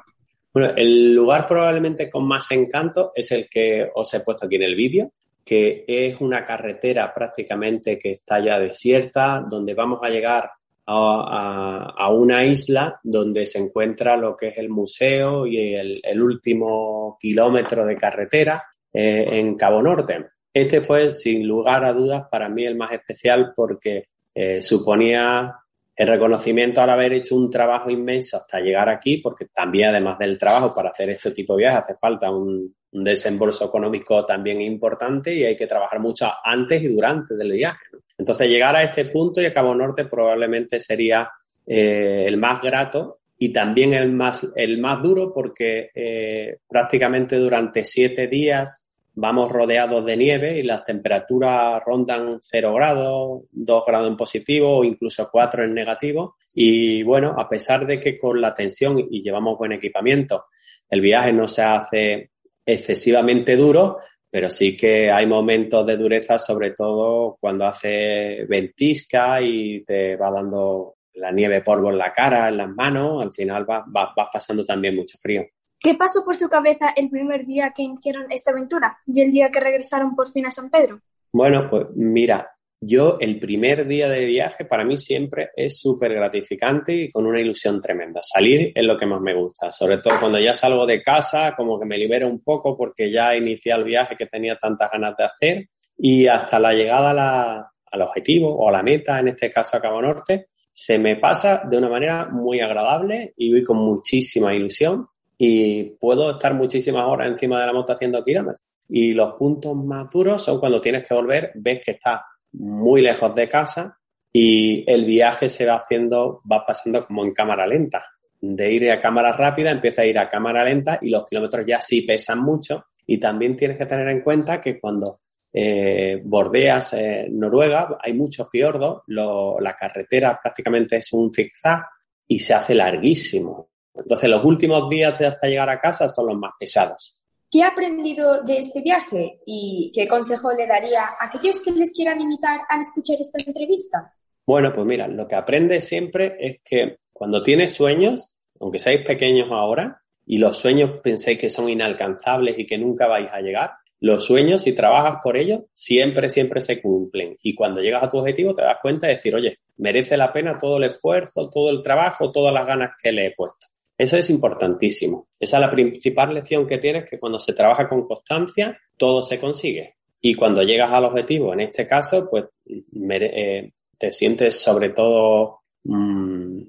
Bueno, 0.54 0.72
el 0.74 1.14
lugar 1.14 1.46
probablemente 1.46 2.08
con 2.08 2.26
más 2.26 2.50
encanto 2.50 3.12
es 3.14 3.30
el 3.30 3.46
que 3.46 3.90
os 3.94 4.14
he 4.14 4.20
puesto 4.20 4.46
aquí 4.46 4.56
en 4.56 4.62
el 4.62 4.74
vídeo, 4.74 5.12
que 5.46 5.84
es 5.86 6.20
una 6.20 6.44
carretera 6.44 7.12
prácticamente 7.14 7.96
que 8.00 8.10
está 8.10 8.44
ya 8.44 8.58
desierta, 8.58 9.46
donde 9.48 9.74
vamos 9.74 10.00
a 10.02 10.08
llegar 10.08 10.50
a, 10.88 12.10
una 12.10 12.44
isla 12.44 12.98
donde 13.04 13.46
se 13.46 13.60
encuentra 13.60 14.16
lo 14.16 14.36
que 14.36 14.48
es 14.48 14.58
el 14.58 14.70
museo 14.70 15.46
y 15.46 15.74
el, 15.76 16.20
último 16.20 17.16
kilómetro 17.20 17.86
de 17.86 17.96
carretera 17.96 18.64
eh, 18.92 19.24
en 19.38 19.54
Cabo 19.54 19.80
Norte. 19.80 20.26
Este 20.52 20.82
fue, 20.82 21.14
sin 21.14 21.46
lugar 21.46 21.84
a 21.84 21.92
dudas, 21.92 22.24
para 22.28 22.48
mí 22.48 22.64
el 22.64 22.76
más 22.76 22.90
especial 22.90 23.52
porque 23.54 24.08
eh, 24.34 24.60
suponía 24.62 25.54
el 25.96 26.08
reconocimiento 26.08 26.82
al 26.82 26.90
haber 26.90 27.14
hecho 27.14 27.34
un 27.34 27.50
trabajo 27.50 27.88
inmenso 27.88 28.36
hasta 28.36 28.60
llegar 28.60 28.90
aquí, 28.90 29.16
porque 29.18 29.46
también 29.46 29.88
además 29.88 30.18
del 30.18 30.36
trabajo 30.36 30.74
para 30.74 30.90
hacer 30.90 31.08
este 31.08 31.30
tipo 31.30 31.54
de 31.54 31.62
viajes 31.62 31.78
hace 31.78 31.96
falta 31.98 32.30
un, 32.30 32.74
desembolso 32.98 33.66
económico 33.66 34.24
también 34.24 34.62
importante 34.62 35.34
y 35.34 35.44
hay 35.44 35.54
que 35.54 35.66
trabajar 35.66 36.00
mucho 36.00 36.30
antes 36.42 36.82
y 36.82 36.86
durante 36.86 37.34
del 37.34 37.52
viaje. 37.52 37.84
Entonces 38.16 38.48
llegar 38.48 38.74
a 38.74 38.84
este 38.84 39.04
punto 39.04 39.42
y 39.42 39.44
a 39.44 39.52
Cabo 39.52 39.74
Norte 39.74 40.06
probablemente 40.06 40.80
sería 40.80 41.30
eh, 41.66 42.24
el 42.26 42.38
más 42.38 42.62
grato 42.62 43.18
y 43.36 43.52
también 43.52 43.92
el 43.92 44.10
más, 44.12 44.48
el 44.56 44.80
más 44.80 45.02
duro 45.02 45.30
porque 45.34 45.90
eh, 45.94 46.60
prácticamente 46.66 47.36
durante 47.36 47.84
siete 47.84 48.28
días 48.28 48.85
vamos 49.16 49.50
rodeados 49.50 50.04
de 50.04 50.16
nieve 50.16 50.58
y 50.58 50.62
las 50.62 50.84
temperaturas 50.84 51.82
rondan 51.84 52.38
0 52.40 52.74
grados, 52.74 53.42
2 53.50 53.84
grados 53.86 54.08
en 54.08 54.16
positivo 54.16 54.78
o 54.78 54.84
incluso 54.84 55.28
4 55.32 55.64
en 55.64 55.74
negativo. 55.74 56.36
Y 56.54 57.02
bueno, 57.02 57.34
a 57.36 57.48
pesar 57.48 57.86
de 57.86 57.98
que 57.98 58.16
con 58.18 58.40
la 58.40 58.54
tensión 58.54 58.98
y 59.10 59.22
llevamos 59.22 59.58
buen 59.58 59.72
equipamiento, 59.72 60.44
el 60.88 61.00
viaje 61.00 61.32
no 61.32 61.48
se 61.48 61.62
hace 61.62 62.30
excesivamente 62.64 63.56
duro, 63.56 63.98
pero 64.30 64.50
sí 64.50 64.76
que 64.76 65.10
hay 65.10 65.26
momentos 65.26 65.86
de 65.86 65.96
dureza, 65.96 66.38
sobre 66.38 66.72
todo 66.72 67.38
cuando 67.40 67.64
hace 67.64 68.44
ventisca 68.46 69.40
y 69.40 69.82
te 69.82 70.14
va 70.16 70.30
dando 70.30 70.96
la 71.14 71.32
nieve 71.32 71.62
polvo 71.62 71.90
en 71.90 71.96
la 71.96 72.12
cara, 72.12 72.48
en 72.48 72.58
las 72.58 72.68
manos, 72.68 73.22
al 73.22 73.32
final 73.32 73.64
vas, 73.64 73.84
vas, 73.86 74.10
pasando 74.30 74.64
también 74.66 74.94
mucho 74.94 75.16
frío. 75.16 75.42
¿Qué 75.86 75.94
pasó 75.94 76.24
por 76.24 76.36
su 76.36 76.48
cabeza 76.48 76.88
el 76.96 77.08
primer 77.10 77.46
día 77.46 77.72
que 77.72 77.84
iniciaron 77.84 78.26
esta 78.32 78.50
aventura 78.50 78.98
y 79.06 79.20
el 79.20 79.30
día 79.30 79.52
que 79.52 79.60
regresaron 79.60 80.16
por 80.16 80.32
fin 80.32 80.44
a 80.44 80.50
San 80.50 80.68
Pedro? 80.68 81.00
Bueno, 81.30 81.70
pues 81.70 81.86
mira, 81.94 82.50
yo 82.80 83.18
el 83.20 83.38
primer 83.38 83.86
día 83.86 84.08
de 84.08 84.24
viaje 84.24 84.64
para 84.64 84.84
mí 84.84 84.98
siempre 84.98 85.50
es 85.54 85.78
súper 85.78 86.12
gratificante 86.12 86.92
y 86.92 87.10
con 87.12 87.24
una 87.24 87.40
ilusión 87.40 87.80
tremenda. 87.80 88.18
Salir 88.20 88.72
es 88.74 88.84
lo 88.84 88.98
que 88.98 89.06
más 89.06 89.20
me 89.20 89.36
gusta, 89.36 89.70
sobre 89.70 89.98
todo 89.98 90.18
cuando 90.18 90.40
ya 90.40 90.56
salgo 90.56 90.86
de 90.86 91.00
casa, 91.00 91.54
como 91.56 91.78
que 91.78 91.86
me 91.86 91.98
libero 91.98 92.26
un 92.26 92.42
poco 92.42 92.76
porque 92.76 93.12
ya 93.12 93.36
inicié 93.36 93.72
el 93.72 93.84
viaje 93.84 94.16
que 94.16 94.26
tenía 94.26 94.58
tantas 94.58 94.90
ganas 94.90 95.16
de 95.16 95.24
hacer 95.24 95.68
y 95.96 96.26
hasta 96.26 96.58
la 96.58 96.72
llegada 96.72 97.70
al 97.92 98.02
objetivo 98.02 98.52
o 98.56 98.68
a 98.68 98.72
la 98.72 98.82
meta, 98.82 99.20
en 99.20 99.28
este 99.28 99.52
caso 99.52 99.76
a 99.76 99.80
Cabo 99.80 100.02
Norte, 100.02 100.48
se 100.72 100.98
me 100.98 101.14
pasa 101.14 101.62
de 101.64 101.78
una 101.78 101.88
manera 101.88 102.28
muy 102.28 102.58
agradable 102.58 103.34
y 103.36 103.52
voy 103.52 103.62
con 103.62 103.76
muchísima 103.76 104.52
ilusión 104.52 105.06
y 105.38 105.84
puedo 105.84 106.30
estar 106.30 106.54
muchísimas 106.54 107.04
horas 107.06 107.28
encima 107.28 107.60
de 107.60 107.66
la 107.66 107.72
moto 107.72 107.92
haciendo 107.92 108.24
kilómetros. 108.24 108.64
Y 108.88 109.12
los 109.12 109.34
puntos 109.34 109.76
más 109.76 110.10
duros 110.10 110.42
son 110.42 110.60
cuando 110.60 110.80
tienes 110.80 111.06
que 111.06 111.14
volver, 111.14 111.52
ves 111.54 111.80
que 111.84 111.92
estás 111.92 112.20
muy 112.52 113.02
lejos 113.02 113.34
de 113.34 113.48
casa 113.48 113.98
y 114.32 114.84
el 114.90 115.04
viaje 115.04 115.48
se 115.48 115.66
va 115.66 115.76
haciendo, 115.76 116.42
va 116.50 116.64
pasando 116.64 117.04
como 117.04 117.24
en 117.24 117.32
cámara 117.32 117.66
lenta. 117.66 118.04
De 118.40 118.72
ir 118.72 118.90
a 118.90 119.00
cámara 119.00 119.32
rápida 119.32 119.70
empieza 119.70 120.02
a 120.02 120.06
ir 120.06 120.18
a 120.18 120.28
cámara 120.30 120.64
lenta 120.64 120.98
y 121.02 121.10
los 121.10 121.26
kilómetros 121.26 121.66
ya 121.66 121.80
sí 121.80 122.02
pesan 122.02 122.40
mucho. 122.40 122.84
Y 123.06 123.18
también 123.18 123.56
tienes 123.56 123.76
que 123.76 123.86
tener 123.86 124.08
en 124.08 124.20
cuenta 124.20 124.60
que 124.60 124.78
cuando 124.78 125.20
eh, 125.52 126.20
bordeas 126.24 126.92
eh, 126.94 127.28
Noruega 127.30 127.96
hay 128.00 128.12
muchos 128.12 128.48
fiordos, 128.50 129.02
la 129.06 129.76
carretera 129.78 130.38
prácticamente 130.42 130.96
es 130.96 131.12
un 131.12 131.32
zigzag 131.32 131.86
y 132.28 132.38
se 132.38 132.54
hace 132.54 132.74
larguísimo. 132.74 133.70
Entonces, 133.96 134.28
los 134.28 134.44
últimos 134.44 134.88
días 134.88 135.18
de 135.18 135.26
hasta 135.26 135.48
llegar 135.48 135.70
a 135.70 135.80
casa 135.80 136.08
son 136.08 136.28
los 136.28 136.38
más 136.38 136.52
pesados. 136.58 137.22
¿Qué 137.50 137.62
ha 137.62 137.68
aprendido 137.68 138.42
de 138.42 138.58
este 138.58 138.82
viaje 138.82 139.40
y 139.46 139.92
qué 139.94 140.08
consejo 140.08 140.52
le 140.52 140.66
daría 140.66 141.04
a 141.04 141.26
aquellos 141.26 141.60
que 141.60 141.70
les 141.70 141.92
quieran 141.92 142.20
imitar 142.20 142.60
al 142.68 142.80
escuchar 142.80 143.16
esta 143.20 143.40
entrevista? 143.40 144.12
Bueno, 144.44 144.72
pues 144.72 144.86
mira, 144.86 145.08
lo 145.08 145.26
que 145.26 145.36
aprendes 145.36 145.86
siempre 145.86 146.36
es 146.40 146.58
que 146.64 146.98
cuando 147.12 147.42
tienes 147.42 147.72
sueños, 147.72 148.34
aunque 148.60 148.78
seáis 148.78 149.06
pequeños 149.06 149.48
ahora, 149.50 150.02
y 150.26 150.38
los 150.38 150.56
sueños 150.56 151.00
penséis 151.02 151.38
que 151.38 151.50
son 151.50 151.68
inalcanzables 151.68 152.58
y 152.58 152.66
que 152.66 152.78
nunca 152.78 153.06
vais 153.06 153.28
a 153.32 153.40
llegar, 153.40 153.72
los 154.00 154.24
sueños, 154.24 154.62
si 154.62 154.72
trabajas 154.72 155.20
por 155.22 155.36
ellos, 155.36 155.62
siempre, 155.72 156.28
siempre 156.28 156.60
se 156.60 156.82
cumplen. 156.82 157.38
Y 157.42 157.54
cuando 157.54 157.80
llegas 157.80 158.02
a 158.02 158.08
tu 158.08 158.18
objetivo 158.18 158.54
te 158.54 158.62
das 158.62 158.78
cuenta 158.82 159.06
de 159.06 159.14
decir, 159.14 159.34
oye, 159.34 159.60
merece 159.78 160.16
la 160.16 160.32
pena 160.32 160.58
todo 160.58 160.76
el 160.76 160.84
esfuerzo, 160.84 161.48
todo 161.48 161.70
el 161.70 161.82
trabajo, 161.82 162.30
todas 162.30 162.52
las 162.52 162.66
ganas 162.66 162.90
que 163.02 163.12
le 163.12 163.28
he 163.28 163.34
puesto. 163.34 163.66
Eso 163.98 164.16
es 164.16 164.28
importantísimo. 164.30 165.28
Esa 165.40 165.56
es 165.56 165.60
la 165.60 165.70
principal 165.70 166.34
lección 166.34 166.66
que 166.66 166.78
tienes, 166.78 167.04
que 167.08 167.18
cuando 167.18 167.40
se 167.40 167.54
trabaja 167.54 167.88
con 167.88 168.06
constancia, 168.06 168.78
todo 168.96 169.22
se 169.22 169.38
consigue. 169.38 169.96
Y 170.20 170.34
cuando 170.34 170.62
llegas 170.62 170.92
al 170.92 171.04
objetivo, 171.04 171.52
en 171.52 171.60
este 171.60 171.86
caso, 171.86 172.28
pues 172.28 172.44
eh, 172.66 173.72
te 173.96 174.10
sientes 174.10 174.60
sobre 174.60 174.90
todo 174.90 175.60
mmm, 175.84 176.60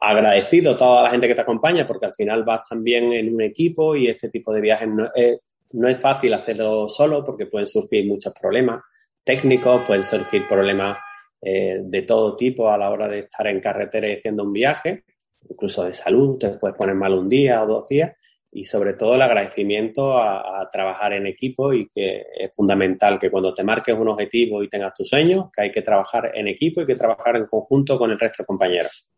agradecido 0.00 0.72
a 0.72 0.76
toda 0.76 1.02
la 1.02 1.10
gente 1.10 1.26
que 1.26 1.34
te 1.34 1.40
acompaña, 1.40 1.86
porque 1.86 2.06
al 2.06 2.14
final 2.14 2.44
vas 2.44 2.60
también 2.68 3.12
en 3.12 3.34
un 3.34 3.42
equipo 3.42 3.96
y 3.96 4.08
este 4.08 4.28
tipo 4.28 4.52
de 4.52 4.60
viajes 4.60 4.88
no 4.88 5.10
es, 5.14 5.40
no 5.72 5.88
es 5.88 5.98
fácil 5.98 6.34
hacerlo 6.34 6.88
solo 6.88 7.24
porque 7.24 7.46
pueden 7.46 7.66
surgir 7.66 8.06
muchos 8.06 8.32
problemas 8.32 8.82
técnicos, 9.24 9.82
pueden 9.86 10.04
surgir 10.04 10.46
problemas 10.46 10.98
eh, 11.42 11.80
de 11.82 12.02
todo 12.02 12.36
tipo 12.36 12.70
a 12.70 12.78
la 12.78 12.90
hora 12.90 13.08
de 13.08 13.20
estar 13.20 13.46
en 13.48 13.60
carretera 13.60 14.08
y 14.08 14.14
haciendo 14.14 14.44
un 14.44 14.52
viaje 14.52 15.04
incluso 15.48 15.84
de 15.84 15.94
salud, 15.94 16.38
te 16.38 16.50
puedes 16.50 16.76
poner 16.76 16.94
mal 16.94 17.14
un 17.14 17.28
día 17.28 17.62
o 17.62 17.66
dos 17.66 17.88
días 17.88 18.12
y 18.52 18.64
sobre 18.64 18.94
todo 18.94 19.14
el 19.14 19.22
agradecimiento 19.22 20.16
a, 20.16 20.60
a, 20.60 20.70
trabajar 20.70 21.12
en 21.12 21.26
equipo 21.26 21.72
y 21.72 21.88
que 21.88 22.24
es 22.38 22.54
fundamental 22.54 23.18
que 23.18 23.30
cuando 23.30 23.52
te 23.52 23.62
marques 23.62 23.94
un 23.94 24.08
objetivo 24.08 24.62
y 24.62 24.68
tengas 24.68 24.94
tus 24.94 25.08
sueños, 25.08 25.50
que 25.54 25.62
hay 25.62 25.70
que 25.70 25.82
trabajar 25.82 26.30
en 26.34 26.48
equipo 26.48 26.80
y 26.80 26.86
que 26.86 26.94
trabajar 26.94 27.36
en 27.36 27.46
conjunto 27.46 27.98
con 27.98 28.10
el 28.10 28.18
resto 28.18 28.42
de 28.42 28.46
compañeros. 28.46 29.08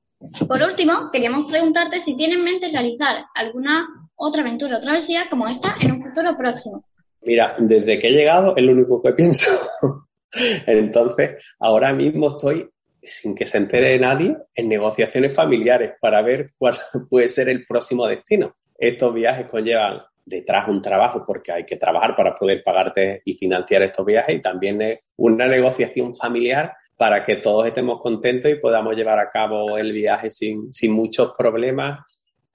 Por 0.49 0.61
último, 0.63 1.11
queríamos 1.13 1.49
preguntarte 1.49 2.01
si 2.01 2.17
tienes 2.17 2.39
en 2.39 2.45
mente 2.45 2.71
realizar 2.73 3.25
alguna 3.35 3.87
otra 4.17 4.43
aventura 4.43 4.79
o 4.79 4.81
travesía 4.81 5.29
como 5.31 5.47
esta 5.47 5.77
en 5.81 5.93
un 5.93 6.03
futuro 6.03 6.37
próximo. 6.37 6.85
Mira, 7.23 7.55
desde 7.59 7.99
que 7.99 8.09
he 8.09 8.13
llegado 8.13 8.57
es 8.57 8.65
lo 8.65 8.73
único 8.73 9.01
que 9.01 9.13
pienso. 9.13 9.53
Entonces, 10.67 11.45
ahora 11.61 11.93
mismo 11.93 12.29
estoy 12.29 12.69
sin 13.02 13.35
que 13.35 13.47
se 13.47 13.59
entere 13.59 13.99
nadie, 13.99 14.37
en 14.55 14.69
negociaciones 14.69 15.35
familiares 15.35 15.93
para 16.00 16.23
ver 16.23 16.50
cuál 16.57 16.75
puede 17.11 17.28
ser 17.28 17.49
el 17.49 17.67
próximo 17.67 18.07
destino. 18.07 18.57
Estos 18.76 19.12
viajes 19.14 19.47
conllevan 19.47 20.02
detrás 20.28 20.69
un 20.69 20.83
trabajo 20.83 21.25
porque 21.26 21.52
hay 21.52 21.64
que 21.64 21.76
trabajar 21.76 22.14
para 22.14 22.35
poder 22.35 22.62
pagarte 22.62 23.23
y 23.25 23.35
financiar 23.35 23.83
estos 23.83 24.05
viajes 24.05 24.37
y 24.37 24.43
también 24.43 24.83
es 24.83 24.99
una 25.17 25.47
negociación 25.47 26.14
familiar 26.14 26.75
para 26.97 27.25
que 27.25 27.37
todos 27.37 27.67
estemos 27.67 28.00
contentos 28.00 28.50
y 28.50 28.57
podamos 28.57 28.95
llevar 28.95 29.19
a 29.19 29.31
cabo 29.31 29.78
el 29.78 29.93
viaje 29.93 30.31
sin, 30.31 30.71
sin 30.71 30.93
muchos 30.93 31.33
problemas, 31.37 32.00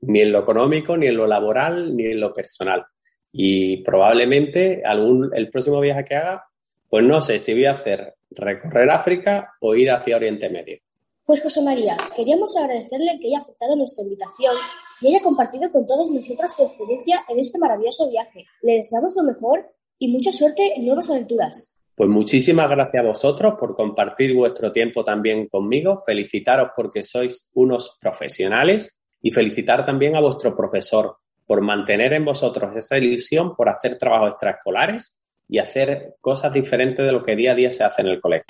ni 0.02 0.22
en 0.22 0.32
lo 0.32 0.40
económico, 0.40 0.98
ni 0.98 1.08
en 1.08 1.16
lo 1.16 1.26
laboral, 1.26 1.96
ni 1.96 2.08
en 2.08 2.20
lo 2.20 2.34
personal. 2.34 2.84
Y 3.32 3.78
probablemente 3.84 4.84
algún, 4.86 5.32
el 5.34 5.50
próximo 5.50 5.80
viaje 5.80 6.04
que 6.04 6.16
haga, 6.16 6.46
pues 6.90 7.04
no 7.06 7.22
sé 7.22 7.40
si 7.40 7.54
voy 7.54 7.66
a 7.66 7.72
hacer 7.72 8.14
recorrer 8.36 8.90
África 8.90 9.54
o 9.60 9.76
ir 9.76 9.92
hacia 9.92 10.16
Oriente 10.16 10.50
Medio. 10.50 10.80
Pues 11.26 11.42
José 11.42 11.62
María, 11.62 11.96
queríamos 12.16 12.56
agradecerle 12.58 13.18
que 13.22 13.28
haya 13.28 13.38
aceptado 13.38 13.76
nuestra 13.78 14.04
invitación 14.04 14.56
y 15.00 15.08
haya 15.08 15.24
compartido 15.24 15.72
con 15.72 15.86
todos 15.86 16.12
nosotros 16.12 16.54
su 16.54 16.64
experiencia 16.64 17.24
en 17.30 17.40
este 17.40 17.58
maravilloso 17.60 18.10
viaje. 18.10 18.46
Le 18.62 18.74
deseamos 18.74 19.16
lo 19.16 19.24
mejor 19.24 19.66
y 19.98 20.10
mucha 20.10 20.34
suerte 20.34 20.74
en 20.76 20.86
nuevas 20.86 21.10
aventuras. 21.10 21.86
Pues 21.96 22.10
muchísimas 22.10 22.70
gracias 22.70 23.04
a 23.04 23.08
vosotros 23.08 23.54
por 23.58 23.76
compartir 23.76 24.36
vuestro 24.36 24.72
tiempo 24.72 25.04
también 25.04 25.48
conmigo, 25.48 25.98
felicitaros 25.98 26.72
porque 26.76 27.04
sois 27.04 27.52
unos 27.54 27.98
profesionales 28.02 29.00
y 29.22 29.32
felicitar 29.32 29.86
también 29.86 30.16
a 30.16 30.20
vuestro 30.20 30.56
profesor 30.56 31.18
por 31.46 31.62
mantener 31.62 32.14
en 32.14 32.26
vosotros 32.26 32.76
esa 32.76 32.98
ilusión 32.98 33.56
por 33.56 33.70
hacer 33.70 33.98
trabajos 33.98 34.32
extraescolares 34.32 35.18
y 35.54 35.60
hacer 35.60 36.16
cosas 36.20 36.52
diferentes 36.52 37.06
de 37.06 37.12
lo 37.12 37.22
que 37.22 37.36
día 37.36 37.52
a 37.52 37.56
día 37.56 37.72
se 37.72 37.84
hace 37.84 38.02
en 38.02 38.08
el 38.08 38.20
colegio. 38.20 38.48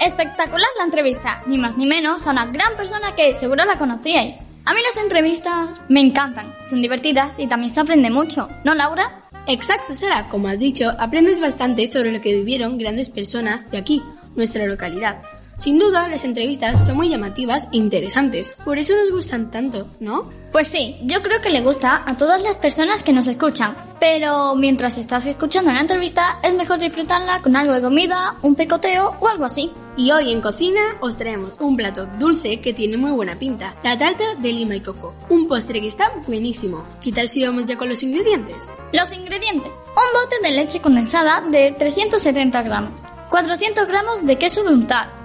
Espectacular 0.00 0.68
la 0.78 0.84
entrevista, 0.84 1.42
ni 1.46 1.58
más 1.58 1.76
ni 1.76 1.84
menos 1.84 2.26
a 2.26 2.30
una 2.30 2.46
gran 2.46 2.76
persona 2.78 3.14
que 3.14 3.34
seguro 3.34 3.66
la 3.66 3.76
conocíais. 3.76 4.42
A 4.64 4.72
mí 4.72 4.80
las 4.80 5.04
entrevistas 5.04 5.82
me 5.90 6.00
encantan, 6.00 6.50
son 6.64 6.80
divertidas 6.80 7.32
y 7.36 7.46
también 7.46 7.70
se 7.70 7.80
aprende 7.80 8.08
mucho, 8.08 8.48
¿no, 8.64 8.74
Laura? 8.74 9.28
Exacto, 9.46 9.92
Sara. 9.92 10.30
Como 10.30 10.48
has 10.48 10.58
dicho, 10.58 10.92
aprendes 10.98 11.40
bastante 11.40 11.86
sobre 11.88 12.10
lo 12.10 12.22
que 12.22 12.32
vivieron 12.32 12.78
grandes 12.78 13.10
personas 13.10 13.70
de 13.70 13.76
aquí, 13.76 14.02
nuestra 14.34 14.64
localidad. 14.66 15.20
Sin 15.58 15.78
duda, 15.78 16.06
las 16.08 16.24
entrevistas 16.24 16.84
son 16.84 16.96
muy 16.96 17.08
llamativas 17.08 17.64
e 17.72 17.78
interesantes, 17.78 18.54
por 18.62 18.78
eso 18.78 18.94
nos 18.94 19.10
gustan 19.10 19.50
tanto, 19.50 19.88
¿no? 20.00 20.30
Pues 20.52 20.68
sí, 20.68 20.98
yo 21.02 21.22
creo 21.22 21.40
que 21.40 21.48
le 21.48 21.62
gusta 21.62 22.02
a 22.06 22.16
todas 22.16 22.42
las 22.42 22.56
personas 22.56 23.02
que 23.02 23.14
nos 23.14 23.26
escuchan, 23.26 23.74
pero 23.98 24.54
mientras 24.54 24.98
estás 24.98 25.24
escuchando 25.24 25.72
la 25.72 25.80
entrevista 25.80 26.40
es 26.42 26.52
mejor 26.52 26.78
disfrutarla 26.78 27.40
con 27.40 27.56
algo 27.56 27.72
de 27.72 27.80
comida, 27.80 28.36
un 28.42 28.54
picoteo 28.54 29.16
o 29.18 29.28
algo 29.28 29.46
así. 29.46 29.70
Y 29.96 30.10
hoy 30.10 30.30
en 30.30 30.42
cocina 30.42 30.80
os 31.00 31.16
traemos 31.16 31.54
un 31.58 31.74
plato 31.74 32.06
dulce 32.18 32.60
que 32.60 32.74
tiene 32.74 32.98
muy 32.98 33.12
buena 33.12 33.38
pinta, 33.38 33.74
la 33.82 33.96
tarta 33.96 34.34
de 34.34 34.52
lima 34.52 34.76
y 34.76 34.80
coco, 34.82 35.14
un 35.30 35.48
postre 35.48 35.80
que 35.80 35.86
está 35.86 36.12
buenísimo. 36.26 36.84
¿Qué 37.02 37.12
tal 37.12 37.30
si 37.30 37.42
vamos 37.42 37.64
ya 37.64 37.78
con 37.78 37.88
los 37.88 38.02
ingredientes? 38.02 38.70
Los 38.92 39.10
ingredientes, 39.14 39.72
un 39.72 40.20
bote 40.22 40.36
de 40.42 40.54
leche 40.54 40.80
condensada 40.80 41.40
de 41.40 41.74
370 41.78 42.62
gramos, 42.62 43.00
400 43.30 43.86
gramos 43.86 44.26
de 44.26 44.36
queso 44.36 44.62
de 44.62 44.74
untar, 44.74 45.15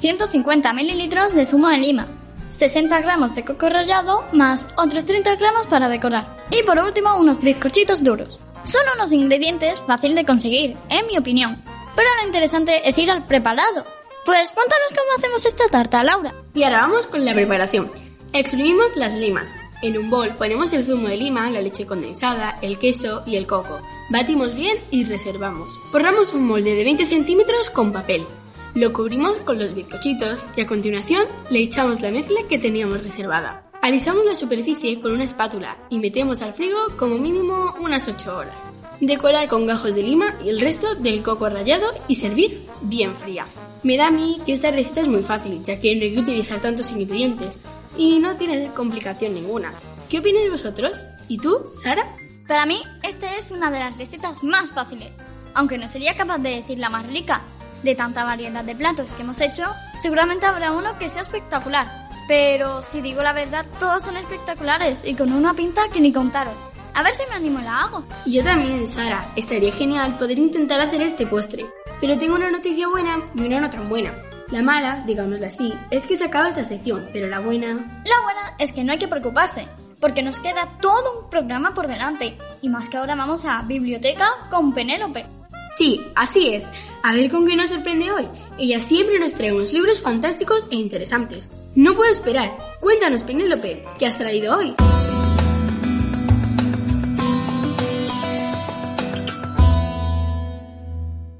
150 0.00 0.72
mililitros 0.72 1.34
de 1.34 1.44
zumo 1.44 1.68
de 1.68 1.76
lima, 1.76 2.08
60 2.48 3.00
gramos 3.02 3.34
de 3.34 3.44
coco 3.44 3.68
rallado 3.68 4.24
más 4.32 4.66
otros 4.76 5.04
30 5.04 5.36
gramos 5.36 5.66
para 5.66 5.88
decorar. 5.88 6.38
Y 6.50 6.62
por 6.64 6.78
último 6.78 7.16
unos 7.18 7.40
bizcochitos 7.40 8.02
duros. 8.02 8.40
Son 8.64 8.80
unos 8.96 9.12
ingredientes 9.12 9.82
fácil 9.86 10.14
de 10.14 10.24
conseguir, 10.24 10.76
en 10.88 11.06
mi 11.06 11.18
opinión. 11.18 11.62
Pero 11.94 12.08
lo 12.20 12.26
interesante 12.26 12.88
es 12.88 12.96
ir 12.98 13.10
al 13.10 13.26
preparado. 13.26 13.84
Pues 14.24 14.50
cuéntanos 14.50 14.88
cómo 14.88 15.18
hacemos 15.18 15.44
esta 15.46 15.68
tarta, 15.68 16.02
Laura. 16.02 16.34
Y 16.54 16.62
ahora 16.62 16.80
vamos 16.80 17.06
con 17.06 17.24
la 17.24 17.34
preparación. 17.34 17.90
Exprimimos 18.32 18.96
las 18.96 19.14
limas. 19.14 19.50
En 19.82 19.96
un 19.96 20.10
bol 20.10 20.34
ponemos 20.36 20.72
el 20.72 20.84
zumo 20.84 21.08
de 21.08 21.16
lima, 21.16 21.50
la 21.50 21.62
leche 21.62 21.86
condensada, 21.86 22.58
el 22.62 22.78
queso 22.78 23.22
y 23.26 23.36
el 23.36 23.46
coco. 23.46 23.80
Batimos 24.10 24.54
bien 24.54 24.78
y 24.90 25.04
reservamos. 25.04 25.72
Forramos 25.92 26.34
un 26.34 26.46
molde 26.46 26.74
de 26.74 26.84
20 26.84 27.06
centímetros 27.06 27.70
con 27.70 27.92
papel. 27.92 28.26
Lo 28.74 28.92
cubrimos 28.92 29.40
con 29.40 29.58
los 29.58 29.74
bizcochitos 29.74 30.46
y 30.56 30.60
a 30.60 30.66
continuación 30.66 31.26
le 31.50 31.60
echamos 31.60 32.00
la 32.02 32.12
mezcla 32.12 32.40
que 32.48 32.58
teníamos 32.58 33.02
reservada. 33.02 33.64
Alisamos 33.82 34.24
la 34.24 34.36
superficie 34.36 35.00
con 35.00 35.12
una 35.12 35.24
espátula 35.24 35.76
y 35.88 35.98
metemos 35.98 36.40
al 36.40 36.52
frigo 36.52 36.78
como 36.96 37.16
mínimo 37.16 37.74
unas 37.80 38.06
8 38.06 38.36
horas. 38.36 38.70
Decorar 39.00 39.48
con 39.48 39.66
gajos 39.66 39.94
de 39.96 40.04
lima 40.04 40.36
y 40.44 40.50
el 40.50 40.60
resto 40.60 40.94
del 40.94 41.22
coco 41.22 41.48
rallado 41.48 41.90
y 42.06 42.14
servir 42.14 42.66
bien 42.82 43.16
fría. 43.16 43.46
Me 43.82 43.96
da 43.96 44.06
a 44.06 44.12
mí 44.12 44.40
que 44.46 44.52
esta 44.52 44.70
receta 44.70 45.00
es 45.00 45.08
muy 45.08 45.22
fácil, 45.22 45.62
ya 45.64 45.80
que 45.80 45.96
no 45.96 46.02
hay 46.02 46.14
que 46.14 46.20
utilizar 46.20 46.60
tantos 46.60 46.92
ingredientes 46.92 47.58
y 47.96 48.20
no 48.20 48.36
tiene 48.36 48.70
complicación 48.72 49.34
ninguna. 49.34 49.72
¿Qué 50.08 50.20
opináis 50.20 50.50
vosotros? 50.50 50.98
¿Y 51.28 51.38
tú, 51.38 51.70
Sara? 51.72 52.04
Para 52.46 52.66
mí, 52.66 52.80
esta 53.02 53.34
es 53.34 53.50
una 53.50 53.70
de 53.70 53.80
las 53.80 53.96
recetas 53.96 54.44
más 54.44 54.70
fáciles, 54.70 55.16
aunque 55.54 55.78
no 55.78 55.88
sería 55.88 56.16
capaz 56.16 56.38
de 56.38 56.50
decir 56.50 56.78
la 56.78 56.90
más 56.90 57.06
rica. 57.06 57.42
De 57.82 57.94
tanta 57.94 58.24
variedad 58.24 58.64
de 58.64 58.76
platos 58.76 59.10
que 59.12 59.22
hemos 59.22 59.40
hecho, 59.40 59.64
seguramente 60.00 60.46
habrá 60.46 60.72
uno 60.72 60.98
que 60.98 61.08
sea 61.08 61.22
espectacular. 61.22 62.08
Pero 62.28 62.82
si 62.82 63.00
digo 63.00 63.22
la 63.22 63.32
verdad, 63.32 63.66
todos 63.78 64.04
son 64.04 64.16
espectaculares 64.16 65.00
y 65.04 65.14
con 65.14 65.32
una 65.32 65.54
pinta 65.54 65.82
que 65.92 66.00
ni 66.00 66.12
contaros. 66.12 66.54
A 66.94 67.02
ver 67.02 67.14
si 67.14 67.22
me 67.28 67.36
animo 67.36 67.60
y 67.60 67.62
la 67.62 67.84
hago. 67.84 68.04
Yo 68.26 68.44
también, 68.44 68.86
Sara. 68.86 69.32
Estaría 69.36 69.72
genial 69.72 70.18
poder 70.18 70.38
intentar 70.38 70.80
hacer 70.80 71.00
este 71.00 71.26
postre. 71.26 71.66
Pero 72.00 72.18
tengo 72.18 72.34
una 72.34 72.50
noticia 72.50 72.88
buena 72.88 73.22
y 73.34 73.42
una 73.42 73.60
no 73.60 73.70
tan 73.70 73.88
buena. 73.88 74.12
La 74.50 74.62
mala, 74.62 75.04
digámoslo 75.06 75.46
así, 75.46 75.72
es 75.90 76.06
que 76.06 76.18
se 76.18 76.24
acaba 76.24 76.48
esta 76.48 76.64
sección, 76.64 77.08
pero 77.12 77.28
la 77.28 77.38
buena... 77.38 77.68
La 78.04 78.20
buena 78.22 78.54
es 78.58 78.72
que 78.72 78.82
no 78.82 78.90
hay 78.90 78.98
que 78.98 79.06
preocuparse, 79.06 79.68
porque 80.00 80.22
nos 80.22 80.40
queda 80.40 80.68
todo 80.80 81.22
un 81.22 81.30
programa 81.30 81.72
por 81.72 81.86
delante. 81.86 82.36
Y 82.60 82.68
más 82.68 82.88
que 82.88 82.96
ahora 82.96 83.14
vamos 83.14 83.44
a 83.44 83.62
biblioteca 83.62 84.28
con 84.50 84.72
Penélope. 84.74 85.39
Sí, 85.76 86.06
así 86.14 86.54
es. 86.54 86.68
A 87.02 87.14
ver 87.14 87.30
con 87.30 87.46
qué 87.46 87.56
nos 87.56 87.70
sorprende 87.70 88.10
hoy. 88.10 88.26
Ella 88.58 88.80
siempre 88.80 89.18
nos 89.18 89.34
trae 89.34 89.52
unos 89.52 89.72
libros 89.72 90.00
fantásticos 90.00 90.66
e 90.70 90.76
interesantes. 90.76 91.50
No 91.74 91.94
puedo 91.94 92.10
esperar. 92.10 92.56
Cuéntanos, 92.80 93.22
Penélope, 93.22 93.84
¿qué 93.98 94.06
has 94.06 94.18
traído 94.18 94.56
hoy? 94.56 94.74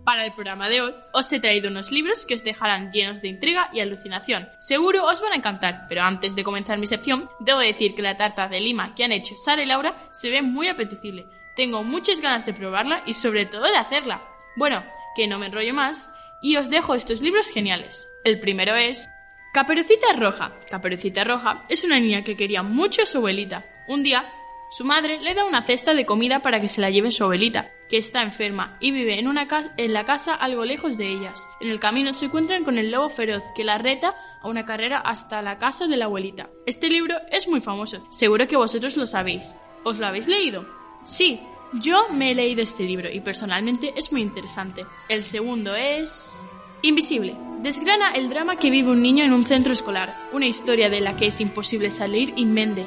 Para 0.04 0.24
el 0.24 0.32
programa 0.32 0.68
de 0.68 0.80
hoy 0.80 0.94
os 1.12 1.32
he 1.32 1.40
traído 1.40 1.68
unos 1.68 1.92
libros 1.92 2.26
que 2.26 2.34
os 2.34 2.42
dejarán 2.42 2.90
llenos 2.90 3.22
de 3.22 3.28
intriga 3.28 3.70
y 3.72 3.80
alucinación. 3.80 4.48
Seguro 4.58 5.04
os 5.04 5.20
van 5.22 5.32
a 5.32 5.36
encantar, 5.36 5.86
pero 5.88 6.02
antes 6.02 6.34
de 6.34 6.42
comenzar 6.42 6.78
mi 6.78 6.86
sección, 6.86 7.30
debo 7.38 7.60
decir 7.60 7.94
que 7.94 8.02
la 8.02 8.16
tarta 8.16 8.48
de 8.48 8.60
lima 8.60 8.94
que 8.94 9.04
han 9.04 9.12
hecho 9.12 9.36
Sara 9.36 9.62
y 9.62 9.66
Laura 9.66 10.08
se 10.12 10.30
ve 10.30 10.42
muy 10.42 10.68
apetecible. 10.68 11.26
Tengo 11.60 11.84
muchas 11.84 12.22
ganas 12.22 12.46
de 12.46 12.54
probarla 12.54 13.02
y 13.04 13.12
sobre 13.12 13.44
todo 13.44 13.64
de 13.64 13.76
hacerla. 13.76 14.26
Bueno, 14.56 14.82
que 15.14 15.26
no 15.26 15.38
me 15.38 15.44
enrollo 15.44 15.74
más 15.74 16.10
y 16.40 16.56
os 16.56 16.70
dejo 16.70 16.94
estos 16.94 17.20
libros 17.20 17.50
geniales. 17.50 18.08
El 18.24 18.40
primero 18.40 18.76
es 18.76 19.10
Caperucita 19.52 20.14
Roja. 20.14 20.54
Caperucita 20.70 21.22
Roja 21.22 21.66
es 21.68 21.84
una 21.84 22.00
niña 22.00 22.24
que 22.24 22.34
quería 22.34 22.62
mucho 22.62 23.02
a 23.02 23.04
su 23.04 23.18
abuelita. 23.18 23.66
Un 23.88 24.02
día 24.02 24.32
su 24.70 24.86
madre 24.86 25.20
le 25.20 25.34
da 25.34 25.44
una 25.44 25.60
cesta 25.60 25.92
de 25.92 26.06
comida 26.06 26.40
para 26.40 26.62
que 26.62 26.68
se 26.68 26.80
la 26.80 26.88
lleve 26.88 27.12
su 27.12 27.24
abuelita, 27.24 27.70
que 27.90 27.98
está 27.98 28.22
enferma 28.22 28.78
y 28.80 28.90
vive 28.90 29.18
en, 29.18 29.28
una 29.28 29.46
en 29.76 29.92
la 29.92 30.06
casa 30.06 30.34
algo 30.34 30.64
lejos 30.64 30.96
de 30.96 31.08
ellas. 31.12 31.46
En 31.60 31.68
el 31.68 31.78
camino 31.78 32.14
se 32.14 32.24
encuentran 32.24 32.64
con 32.64 32.78
el 32.78 32.90
lobo 32.90 33.10
feroz 33.10 33.44
que 33.54 33.64
la 33.64 33.76
reta 33.76 34.16
a 34.40 34.48
una 34.48 34.64
carrera 34.64 35.00
hasta 35.00 35.42
la 35.42 35.58
casa 35.58 35.86
de 35.88 35.98
la 35.98 36.06
abuelita. 36.06 36.48
Este 36.64 36.88
libro 36.88 37.16
es 37.30 37.46
muy 37.48 37.60
famoso, 37.60 38.06
seguro 38.10 38.48
que 38.48 38.56
vosotros 38.56 38.96
lo 38.96 39.06
sabéis. 39.06 39.58
¿Os 39.84 39.98
lo 39.98 40.06
habéis 40.06 40.26
leído? 40.26 40.80
Sí, 41.04 41.40
yo 41.74 42.08
me 42.10 42.30
he 42.30 42.34
leído 42.34 42.62
este 42.62 42.84
libro 42.84 43.10
y 43.10 43.20
personalmente 43.20 43.92
es 43.96 44.12
muy 44.12 44.22
interesante. 44.22 44.86
El 45.08 45.22
segundo 45.22 45.74
es... 45.74 46.42
Invisible. 46.82 47.36
Desgrana 47.62 48.12
el 48.12 48.30
drama 48.30 48.56
que 48.56 48.70
vive 48.70 48.90
un 48.90 49.02
niño 49.02 49.22
en 49.22 49.34
un 49.34 49.44
centro 49.44 49.72
escolar, 49.72 50.16
una 50.32 50.46
historia 50.46 50.88
de 50.88 51.02
la 51.02 51.14
que 51.16 51.26
es 51.26 51.40
imposible 51.42 51.90
salir 51.90 52.32
inmende 52.36 52.86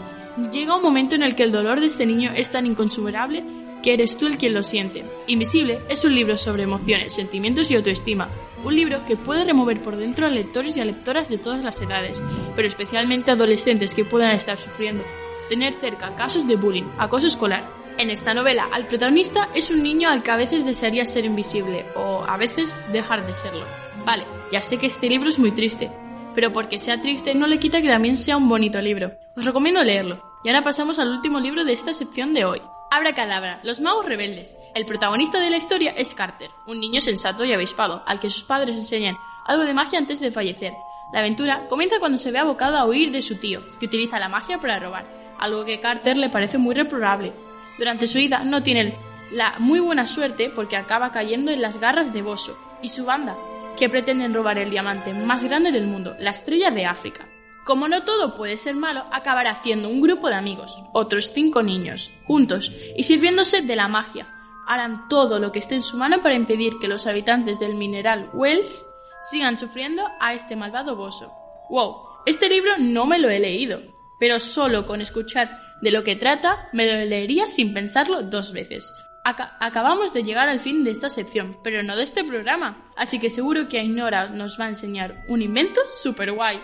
Llega 0.51 0.75
un 0.75 0.81
momento 0.81 1.13
en 1.13 1.21
el 1.21 1.35
que 1.35 1.43
el 1.43 1.51
dolor 1.51 1.79
de 1.79 1.85
este 1.85 2.07
niño 2.07 2.31
es 2.35 2.49
tan 2.49 2.65
inconsumerable 2.65 3.43
que 3.83 3.93
eres 3.93 4.17
tú 4.17 4.25
el 4.25 4.37
quien 4.37 4.55
lo 4.55 4.63
siente. 4.63 5.05
Invisible 5.27 5.81
es 5.89 6.03
un 6.05 6.15
libro 6.15 6.37
sobre 6.37 6.63
emociones, 6.63 7.13
sentimientos 7.13 7.69
y 7.69 7.75
autoestima. 7.75 8.29
Un 8.63 8.75
libro 8.75 9.05
que 9.05 9.15
puede 9.15 9.43
remover 9.43 9.81
por 9.81 9.95
dentro 9.95 10.25
a 10.25 10.29
lectores 10.29 10.75
y 10.77 10.81
a 10.81 10.85
lectoras 10.85 11.29
de 11.29 11.37
todas 11.37 11.63
las 11.63 11.79
edades, 11.81 12.23
pero 12.55 12.67
especialmente 12.67 13.29
adolescentes 13.29 13.93
que 13.93 14.05
puedan 14.05 14.31
estar 14.31 14.57
sufriendo. 14.57 15.03
Tener 15.49 15.73
cerca 15.73 16.15
casos 16.15 16.47
de 16.47 16.55
bullying, 16.55 16.89
acoso 16.97 17.27
escolar. 17.27 17.69
En 18.03 18.09
esta 18.09 18.33
novela, 18.33 18.67
al 18.69 18.85
protagonista 18.85 19.47
es 19.55 19.71
un 19.71 19.81
niño 19.81 20.09
al 20.09 20.23
que 20.23 20.31
a 20.31 20.35
veces 20.35 20.65
desearía 20.65 21.05
ser 21.05 21.23
invisible 21.23 21.85
o 21.95 22.21
a 22.27 22.35
veces 22.35 22.83
dejar 22.91 23.25
de 23.25 23.33
serlo. 23.33 23.65
Vale, 24.05 24.25
ya 24.51 24.61
sé 24.61 24.77
que 24.77 24.87
este 24.87 25.07
libro 25.07 25.29
es 25.29 25.39
muy 25.39 25.51
triste, 25.51 25.89
pero 26.35 26.51
porque 26.51 26.79
sea 26.79 26.99
triste 26.99 27.33
no 27.33 27.47
le 27.47 27.59
quita 27.59 27.81
que 27.81 27.87
también 27.87 28.17
sea 28.17 28.35
un 28.35 28.49
bonito 28.49 28.81
libro. 28.81 29.13
Os 29.37 29.45
recomiendo 29.45 29.81
leerlo. 29.85 30.21
Y 30.43 30.49
ahora 30.49 30.65
pasamos 30.65 30.99
al 30.99 31.11
último 31.11 31.39
libro 31.39 31.63
de 31.63 31.71
esta 31.71 31.93
sección 31.93 32.33
de 32.33 32.43
hoy. 32.43 32.61
Abra 32.91 33.13
Cadabra, 33.13 33.61
los 33.63 33.79
magos 33.79 34.05
rebeldes. 34.05 34.57
El 34.75 34.85
protagonista 34.85 35.39
de 35.39 35.49
la 35.49 35.55
historia 35.55 35.91
es 35.91 36.13
Carter, 36.13 36.49
un 36.67 36.81
niño 36.81 36.99
sensato 36.99 37.45
y 37.45 37.53
avispado, 37.53 38.03
al 38.05 38.19
que 38.19 38.29
sus 38.29 38.43
padres 38.43 38.75
enseñan 38.75 39.15
algo 39.45 39.63
de 39.63 39.73
magia 39.73 39.97
antes 39.97 40.19
de 40.19 40.29
fallecer. 40.29 40.73
La 41.13 41.19
aventura 41.19 41.69
comienza 41.69 41.99
cuando 41.99 42.17
se 42.17 42.33
ve 42.33 42.39
abocado 42.39 42.75
a 42.75 42.85
huir 42.85 43.13
de 43.13 43.21
su 43.21 43.37
tío, 43.37 43.61
que 43.79 43.85
utiliza 43.85 44.19
la 44.19 44.27
magia 44.27 44.57
para 44.59 44.77
robar, 44.77 45.07
algo 45.39 45.63
que 45.63 45.75
a 45.75 45.81
Carter 45.81 46.17
le 46.17 46.29
parece 46.29 46.57
muy 46.57 46.75
reprobable. 46.75 47.31
Durante 47.77 48.07
su 48.07 48.19
ida 48.19 48.43
no 48.43 48.63
tiene 48.63 48.97
la 49.31 49.55
muy 49.59 49.79
buena 49.79 50.05
suerte 50.05 50.51
porque 50.53 50.77
acaba 50.77 51.11
cayendo 51.11 51.51
en 51.51 51.61
las 51.61 51.79
garras 51.79 52.13
de 52.13 52.21
Bosso 52.21 52.57
y 52.81 52.89
su 52.89 53.05
banda, 53.05 53.35
que 53.77 53.89
pretenden 53.89 54.33
robar 54.33 54.57
el 54.57 54.69
diamante 54.69 55.13
más 55.13 55.43
grande 55.43 55.71
del 55.71 55.87
mundo, 55.87 56.15
la 56.19 56.31
estrella 56.31 56.69
de 56.69 56.85
África. 56.85 57.27
Como 57.65 57.87
no 57.87 58.03
todo 58.03 58.35
puede 58.35 58.57
ser 58.57 58.75
malo, 58.75 59.05
acabará 59.11 59.51
haciendo 59.51 59.87
un 59.87 60.01
grupo 60.01 60.27
de 60.27 60.35
amigos, 60.35 60.83
otros 60.91 61.31
cinco 61.33 61.63
niños, 61.63 62.11
juntos 62.25 62.71
y 62.95 63.03
sirviéndose 63.03 63.61
de 63.61 63.75
la 63.75 63.87
magia. 63.87 64.27
Harán 64.67 65.07
todo 65.07 65.39
lo 65.39 65.51
que 65.51 65.59
esté 65.59 65.75
en 65.75 65.83
su 65.83 65.97
mano 65.97 66.21
para 66.21 66.35
impedir 66.35 66.73
que 66.79 66.87
los 66.87 67.07
habitantes 67.07 67.59
del 67.59 67.75
mineral 67.75 68.29
Wells 68.33 68.85
sigan 69.21 69.57
sufriendo 69.57 70.03
a 70.19 70.33
este 70.33 70.55
malvado 70.55 70.95
boso. 70.95 71.33
Wow, 71.69 71.95
este 72.25 72.49
libro 72.49 72.73
no 72.79 73.05
me 73.05 73.17
lo 73.17 73.29
he 73.29 73.39
leído, 73.39 73.81
pero 74.19 74.39
solo 74.39 74.85
con 74.85 75.01
escuchar 75.01 75.59
de 75.81 75.91
lo 75.91 76.03
que 76.03 76.15
trata 76.15 76.69
me 76.73 76.85
lo 76.85 77.05
leería 77.05 77.47
sin 77.47 77.73
pensarlo 77.73 78.23
dos 78.23 78.53
veces 78.53 78.91
acabamos 79.23 80.13
de 80.13 80.23
llegar 80.23 80.49
al 80.49 80.59
fin 80.59 80.83
de 80.83 80.91
esta 80.91 81.09
sección, 81.09 81.57
pero 81.63 81.81
no 81.83 81.95
de 81.95 82.03
este 82.03 82.23
programa, 82.23 82.91
así 82.95 83.19
que 83.19 83.29
seguro 83.29 83.67
que 83.67 83.79
Ainora 83.79 84.29
nos 84.29 84.59
va 84.59 84.65
a 84.65 84.69
enseñar 84.69 85.23
un 85.27 85.41
invento 85.41 85.81
super 86.01 86.31
guay. 86.31 86.61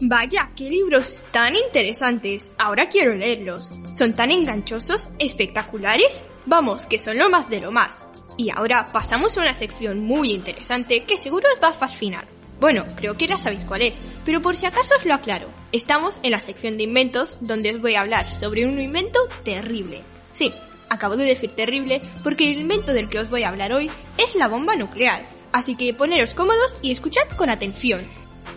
Vaya, 0.00 0.50
qué 0.56 0.70
libros 0.70 1.24
tan 1.32 1.54
interesantes. 1.56 2.52
Ahora 2.56 2.88
quiero 2.88 3.14
leerlos. 3.14 3.74
¿Son 3.90 4.14
tan 4.14 4.30
enganchosos, 4.30 5.10
espectaculares? 5.18 6.24
Vamos, 6.46 6.86
que 6.86 6.98
son 6.98 7.18
lo 7.18 7.28
más 7.28 7.50
de 7.50 7.60
lo 7.60 7.72
más. 7.72 8.07
Y 8.38 8.50
ahora 8.50 8.86
pasamos 8.92 9.36
a 9.36 9.40
una 9.40 9.52
sección 9.52 9.98
muy 9.98 10.32
interesante 10.32 11.02
que 11.02 11.18
seguro 11.18 11.48
os 11.52 11.62
va 11.62 11.70
a 11.70 11.72
fascinar. 11.72 12.26
Bueno, 12.60 12.86
creo 12.96 13.16
que 13.16 13.26
ya 13.26 13.36
sabéis 13.36 13.64
cuál 13.64 13.82
es, 13.82 13.98
pero 14.24 14.40
por 14.40 14.56
si 14.56 14.64
acaso 14.64 14.94
os 14.96 15.04
lo 15.04 15.14
aclaro. 15.14 15.48
Estamos 15.72 16.20
en 16.22 16.30
la 16.30 16.40
sección 16.40 16.76
de 16.76 16.84
inventos 16.84 17.36
donde 17.40 17.74
os 17.74 17.82
voy 17.82 17.96
a 17.96 18.00
hablar 18.00 18.30
sobre 18.30 18.64
un 18.64 18.80
invento 18.80 19.18
terrible. 19.44 20.02
Sí, 20.32 20.52
acabo 20.88 21.16
de 21.16 21.24
decir 21.24 21.50
terrible 21.50 22.00
porque 22.22 22.50
el 22.52 22.60
invento 22.60 22.92
del 22.92 23.08
que 23.08 23.18
os 23.18 23.28
voy 23.28 23.42
a 23.42 23.48
hablar 23.48 23.72
hoy 23.72 23.90
es 24.16 24.36
la 24.36 24.46
bomba 24.46 24.76
nuclear. 24.76 25.28
Así 25.52 25.74
que 25.74 25.92
poneros 25.92 26.34
cómodos 26.34 26.78
y 26.80 26.92
escuchad 26.92 27.28
con 27.36 27.50
atención. 27.50 28.06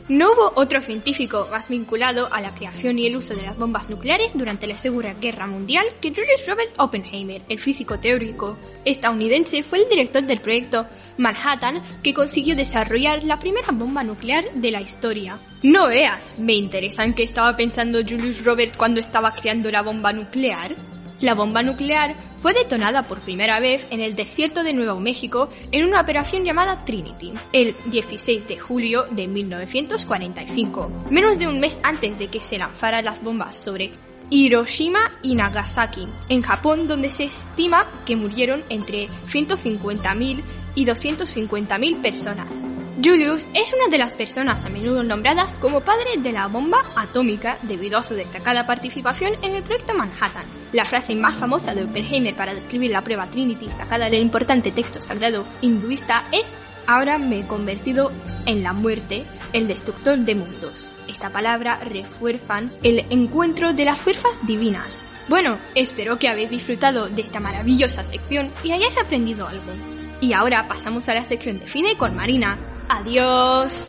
No 0.07 0.31
hubo 0.33 0.53
otro 0.55 0.81
científico 0.81 1.47
más 1.51 1.69
vinculado 1.69 2.27
a 2.31 2.41
la 2.41 2.53
creación 2.53 2.99
y 2.99 3.07
el 3.07 3.15
uso 3.15 3.35
de 3.35 3.43
las 3.43 3.57
bombas 3.57 3.89
nucleares 3.89 4.33
durante 4.33 4.67
la 4.67 4.77
Segunda 4.77 5.13
Guerra 5.13 5.47
Mundial 5.47 5.85
que 6.01 6.09
Julius 6.09 6.45
Robert 6.47 6.73
Oppenheimer, 6.77 7.41
el 7.49 7.59
físico 7.59 7.99
teórico 7.99 8.57
estadounidense, 8.85 9.63
fue 9.63 9.79
el 9.79 9.89
director 9.89 10.23
del 10.23 10.41
proyecto 10.41 10.85
Manhattan 11.17 11.81
que 12.03 12.13
consiguió 12.13 12.55
desarrollar 12.55 13.23
la 13.23 13.39
primera 13.39 13.71
bomba 13.71 14.03
nuclear 14.03 14.45
de 14.53 14.71
la 14.71 14.81
historia. 14.81 15.37
No 15.63 15.87
veas, 15.87 16.39
me 16.39 16.53
interesa 16.53 17.03
en 17.03 17.13
qué 17.13 17.23
estaba 17.23 17.55
pensando 17.55 17.99
Julius 17.99 18.43
Robert 18.43 18.75
cuando 18.75 18.99
estaba 18.99 19.33
creando 19.33 19.71
la 19.71 19.83
bomba 19.83 20.11
nuclear. 20.11 20.75
La 21.21 21.35
bomba 21.35 21.61
nuclear 21.61 22.15
fue 22.41 22.53
detonada 22.53 23.07
por 23.07 23.21
primera 23.21 23.59
vez 23.59 23.85
en 23.91 24.01
el 24.01 24.15
desierto 24.15 24.63
de 24.63 24.73
Nuevo 24.73 24.99
México 24.99 25.49
en 25.71 25.85
una 25.85 26.01
operación 26.01 26.43
llamada 26.43 26.83
Trinity, 26.83 27.31
el 27.53 27.75
16 27.85 28.47
de 28.47 28.57
julio 28.57 29.05
de 29.11 29.27
1945, 29.27 31.05
menos 31.11 31.37
de 31.37 31.47
un 31.47 31.59
mes 31.59 31.79
antes 31.83 32.17
de 32.17 32.27
que 32.27 32.39
se 32.39 32.57
lanzaran 32.57 33.05
las 33.05 33.21
bombas 33.21 33.55
sobre 33.55 33.91
Hiroshima 34.31 35.11
y 35.21 35.35
Nagasaki, 35.35 36.07
en 36.29 36.41
Japón, 36.41 36.87
donde 36.87 37.11
se 37.11 37.25
estima 37.25 37.85
que 38.03 38.15
murieron 38.15 38.63
entre 38.69 39.07
150.000 39.29 40.41
y 40.73 40.85
250.000 40.85 42.01
personas. 42.01 42.63
Julius 42.97 43.47
es 43.53 43.73
una 43.73 43.87
de 43.89 43.97
las 43.97 44.15
personas 44.15 44.65
a 44.65 44.69
menudo 44.69 45.03
nombradas 45.03 45.55
como 45.55 45.79
padre 45.79 46.17
de 46.17 46.33
la 46.33 46.47
bomba 46.47 46.83
atómica 46.95 47.57
debido 47.61 47.97
a 47.97 48.03
su 48.03 48.15
destacada 48.15 48.67
participación 48.67 49.33
en 49.41 49.55
el 49.55 49.63
proyecto 49.63 49.93
Manhattan. 49.93 50.45
La 50.73 50.85
frase 50.85 51.15
más 51.15 51.37
famosa 51.37 51.73
de 51.73 51.83
Oppenheimer 51.83 52.35
para 52.35 52.53
describir 52.53 52.91
la 52.91 53.03
prueba 53.03 53.29
Trinity 53.29 53.69
sacada 53.69 54.09
del 54.09 54.21
importante 54.21 54.71
texto 54.71 55.01
sagrado 55.01 55.45
hinduista 55.61 56.25
es 56.31 56.45
Ahora 56.87 57.17
me 57.17 57.39
he 57.39 57.47
convertido 57.47 58.11
en 58.45 58.63
la 58.63 58.73
muerte, 58.73 59.23
el 59.53 59.67
destructor 59.67 60.17
de 60.17 60.35
mundos. 60.35 60.89
Esta 61.07 61.29
palabra 61.29 61.77
refuerzan 61.77 62.73
el 62.83 63.05
encuentro 63.09 63.73
de 63.73 63.85
las 63.85 63.99
fuerzas 63.99 64.31
divinas. 64.43 65.03
Bueno, 65.29 65.57
espero 65.75 66.19
que 66.19 66.27
habéis 66.27 66.49
disfrutado 66.49 67.07
de 67.07 67.21
esta 67.21 67.39
maravillosa 67.39 68.03
sección 68.03 68.51
y 68.63 68.71
hayáis 68.71 68.97
aprendido 68.97 69.47
algo. 69.47 69.71
Y 70.19 70.33
ahora 70.33 70.67
pasamos 70.67 71.07
a 71.07 71.13
la 71.13 71.23
sección 71.23 71.59
de 71.59 71.67
cine 71.67 71.95
con 71.97 72.15
Marina. 72.15 72.57
Adiós. 72.93 73.85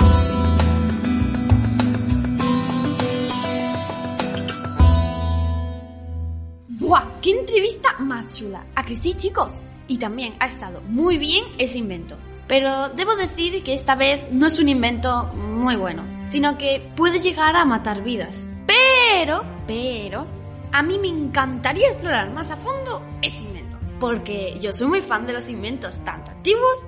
¡Buah! 6.68 7.02
¡Qué 7.20 7.30
entrevista 7.32 7.98
más 7.98 8.28
chula! 8.28 8.64
¿A 8.76 8.84
que 8.84 8.94
sí, 8.94 9.14
chicos? 9.14 9.52
Y 9.88 9.98
también 9.98 10.34
ha 10.38 10.46
estado 10.46 10.82
muy 10.82 11.18
bien 11.18 11.44
ese 11.58 11.78
invento. 11.78 12.16
Pero 12.46 12.90
debo 12.90 13.16
decir 13.16 13.64
que 13.64 13.74
esta 13.74 13.96
vez 13.96 14.24
no 14.30 14.46
es 14.46 14.60
un 14.60 14.68
invento 14.68 15.24
muy 15.34 15.74
bueno, 15.74 16.04
sino 16.28 16.56
que 16.56 16.88
puede 16.94 17.18
llegar 17.18 17.56
a 17.56 17.64
matar 17.64 18.04
vidas. 18.04 18.46
Pero, 18.68 19.42
pero, 19.66 20.28
a 20.70 20.80
mí 20.84 20.98
me 21.00 21.08
encantaría 21.08 21.88
explorar 21.88 22.30
más 22.30 22.52
a 22.52 22.56
fondo 22.56 23.02
ese 23.20 23.46
invento. 23.46 23.76
Porque 23.98 24.56
yo 24.60 24.70
soy 24.70 24.86
muy 24.86 25.00
fan 25.00 25.26
de 25.26 25.32
los 25.32 25.48
inventos, 25.48 25.98
tanto 26.04 26.30
antiguos 26.30 26.84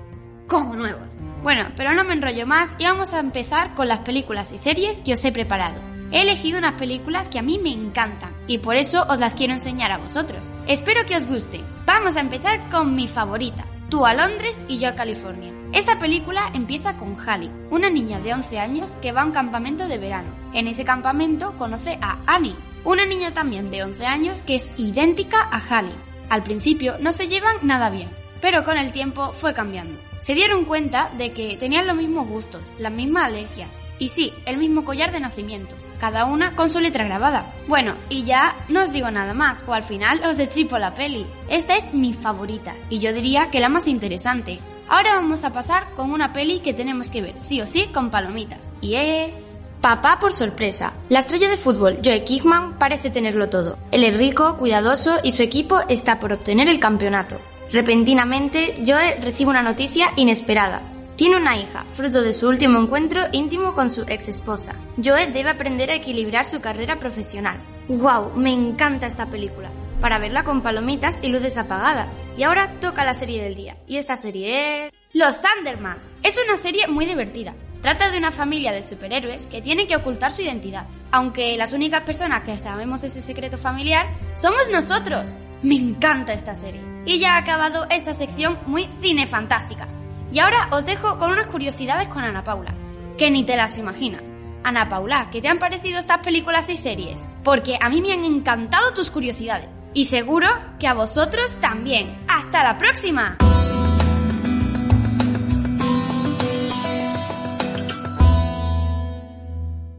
como 0.47 0.77
nuevos. 0.77 1.09
Bueno, 1.45 1.67
pero 1.77 1.93
no 1.93 2.03
me 2.03 2.15
enrollo 2.15 2.47
más 2.47 2.75
y 2.79 2.85
vamos 2.85 3.13
a 3.13 3.19
empezar 3.19 3.75
con 3.75 3.87
las 3.87 3.99
películas 3.99 4.51
y 4.51 4.57
series 4.57 5.01
que 5.01 5.13
os 5.13 5.23
he 5.25 5.31
preparado. 5.31 5.79
He 6.11 6.23
elegido 6.23 6.57
unas 6.57 6.73
películas 6.73 7.29
que 7.29 7.37
a 7.37 7.43
mí 7.43 7.59
me 7.59 7.71
encantan 7.71 8.35
y 8.47 8.57
por 8.57 8.77
eso 8.77 9.05
os 9.09 9.19
las 9.19 9.35
quiero 9.35 9.53
enseñar 9.53 9.91
a 9.91 9.99
vosotros. 9.99 10.43
Espero 10.65 11.05
que 11.05 11.15
os 11.15 11.27
guste. 11.27 11.63
Vamos 11.85 12.17
a 12.17 12.21
empezar 12.21 12.67
con 12.71 12.95
mi 12.95 13.07
favorita, 13.07 13.63
Tú 13.91 14.07
a 14.07 14.15
Londres 14.15 14.65
y 14.67 14.79
yo 14.79 14.89
a 14.89 14.95
California. 14.95 15.53
Esta 15.71 15.99
película 15.99 16.49
empieza 16.55 16.97
con 16.97 17.13
Hallie, 17.13 17.51
una 17.69 17.91
niña 17.91 18.19
de 18.19 18.33
11 18.33 18.57
años 18.57 18.97
que 18.99 19.11
va 19.11 19.21
a 19.21 19.25
un 19.25 19.31
campamento 19.31 19.87
de 19.87 19.99
verano. 19.99 20.35
En 20.51 20.67
ese 20.67 20.83
campamento 20.83 21.55
conoce 21.59 21.99
a 22.01 22.17
Annie, 22.25 22.55
una 22.83 23.05
niña 23.05 23.35
también 23.35 23.69
de 23.69 23.83
11 23.83 24.03
años 24.07 24.41
que 24.41 24.55
es 24.55 24.71
idéntica 24.77 25.47
a 25.51 25.59
Hallie. 25.59 25.93
Al 26.27 26.41
principio 26.41 26.95
no 26.99 27.11
se 27.11 27.27
llevan 27.27 27.57
nada 27.61 27.91
bien, 27.91 28.09
pero 28.41 28.63
con 28.63 28.77
el 28.77 28.91
tiempo 28.91 29.33
fue 29.33 29.53
cambiando. 29.53 29.99
Se 30.21 30.33
dieron 30.33 30.65
cuenta 30.65 31.11
de 31.17 31.33
que 31.33 31.55
tenían 31.57 31.85
los 31.85 31.95
mismos 31.95 32.27
gustos, 32.27 32.61
las 32.79 32.91
mismas 32.91 33.25
alergias 33.25 33.79
y 33.99 34.07
sí, 34.07 34.33
el 34.45 34.57
mismo 34.57 34.83
collar 34.83 35.11
de 35.11 35.19
nacimiento, 35.19 35.75
cada 35.99 36.25
una 36.25 36.55
con 36.55 36.69
su 36.69 36.79
letra 36.79 37.05
grabada. 37.05 37.53
Bueno, 37.67 37.93
y 38.09 38.23
ya 38.23 38.55
no 38.67 38.81
os 38.81 38.91
digo 38.91 39.11
nada 39.11 39.33
más, 39.33 39.63
o 39.67 39.73
al 39.73 39.83
final 39.83 40.23
os 40.25 40.39
estripo 40.39 40.79
la 40.79 40.95
peli. 40.95 41.27
Esta 41.47 41.75
es 41.75 41.93
mi 41.93 42.13
favorita 42.13 42.73
y 42.89 42.99
yo 42.99 43.13
diría 43.13 43.51
que 43.51 43.59
la 43.59 43.69
más 43.69 43.87
interesante. 43.87 44.59
Ahora 44.87 45.15
vamos 45.15 45.43
a 45.43 45.53
pasar 45.53 45.91
con 45.95 46.11
una 46.11 46.33
peli 46.33 46.59
que 46.59 46.73
tenemos 46.73 47.09
que 47.09 47.21
ver 47.21 47.39
sí 47.39 47.61
o 47.61 47.67
sí 47.67 47.87
con 47.93 48.09
palomitas 48.09 48.69
y 48.81 48.95
es... 48.95 49.57
Papá 49.81 50.17
por 50.19 50.33
sorpresa. 50.33 50.93
La 51.09 51.19
estrella 51.19 51.47
de 51.47 51.57
fútbol, 51.57 51.99
Joe 52.03 52.23
Kickman, 52.23 52.79
parece 52.79 53.11
tenerlo 53.11 53.49
todo. 53.49 53.77
Él 53.91 54.03
es 54.03 54.17
rico, 54.17 54.57
cuidadoso 54.57 55.19
y 55.21 55.31
su 55.33 55.43
equipo 55.43 55.79
está 55.87 56.17
por 56.17 56.33
obtener 56.33 56.67
el 56.67 56.79
campeonato. 56.79 57.39
Repentinamente, 57.71 58.75
Joe 58.85 59.19
recibe 59.21 59.49
una 59.49 59.63
noticia 59.63 60.11
inesperada. 60.15 60.81
Tiene 61.15 61.37
una 61.37 61.57
hija, 61.57 61.85
fruto 61.89 62.21
de 62.21 62.33
su 62.33 62.47
último 62.47 62.79
encuentro 62.79 63.23
íntimo 63.31 63.73
con 63.73 63.89
su 63.89 64.01
ex 64.01 64.27
esposa. 64.27 64.75
Joe 65.03 65.31
debe 65.31 65.49
aprender 65.49 65.89
a 65.89 65.95
equilibrar 65.95 66.45
su 66.45 66.59
carrera 66.61 66.99
profesional. 66.99 67.61
¡Wow! 67.87 68.33
Me 68.35 68.51
encanta 68.51 69.07
esta 69.07 69.27
película. 69.27 69.71
Para 70.01 70.19
verla 70.19 70.43
con 70.43 70.61
palomitas 70.61 71.19
y 71.21 71.29
luces 71.29 71.57
apagadas. 71.57 72.13
Y 72.37 72.43
ahora 72.43 72.73
toca 72.79 73.05
la 73.05 73.13
serie 73.13 73.41
del 73.41 73.55
día. 73.55 73.77
Y 73.87 73.97
esta 73.97 74.17
serie 74.17 74.87
es... 74.87 74.93
Los 75.13 75.35
Thundermans. 75.41 76.11
Es 76.21 76.37
una 76.45 76.57
serie 76.57 76.87
muy 76.87 77.05
divertida. 77.05 77.55
Trata 77.81 78.09
de 78.09 78.17
una 78.17 78.31
familia 78.31 78.73
de 78.73 78.83
superhéroes 78.83 79.45
que 79.45 79.61
tienen 79.61 79.87
que 79.87 79.95
ocultar 79.95 80.31
su 80.31 80.41
identidad. 80.41 80.85
Aunque 81.11 81.55
las 81.55 81.71
únicas 81.71 82.01
personas 82.01 82.43
que 82.43 82.57
sabemos 82.57 83.03
ese 83.03 83.21
secreto 83.21 83.57
familiar 83.57 84.07
somos 84.35 84.69
nosotros. 84.69 85.29
Me 85.61 85.75
encanta 85.75 86.33
esta 86.33 86.55
serie. 86.55 86.94
Y 87.05 87.19
ya 87.19 87.35
ha 87.35 87.37
acabado 87.37 87.85
esta 87.89 88.13
sección 88.13 88.57
muy 88.65 88.85
cinefantástica. 88.85 89.87
Y 90.31 90.39
ahora 90.39 90.69
os 90.71 90.85
dejo 90.85 91.17
con 91.17 91.31
unas 91.31 91.47
curiosidades 91.47 92.07
con 92.07 92.23
Ana 92.23 92.43
Paula, 92.43 92.73
que 93.17 93.29
ni 93.31 93.43
te 93.43 93.55
las 93.55 93.77
imaginas. 93.77 94.23
Ana 94.63 94.89
Paula, 94.89 95.29
¿qué 95.31 95.41
te 95.41 95.47
han 95.47 95.59
parecido 95.59 95.99
estas 95.99 96.19
películas 96.19 96.69
y 96.69 96.77
series? 96.77 97.25
Porque 97.43 97.77
a 97.79 97.89
mí 97.89 98.01
me 98.01 98.13
han 98.13 98.25
encantado 98.25 98.93
tus 98.93 99.11
curiosidades. 99.11 99.69
Y 99.93 100.05
seguro 100.05 100.47
que 100.79 100.87
a 100.87 100.93
vosotros 100.95 101.55
también. 101.61 102.17
¡Hasta 102.27 102.63
la 102.63 102.77
próxima! 102.77 103.37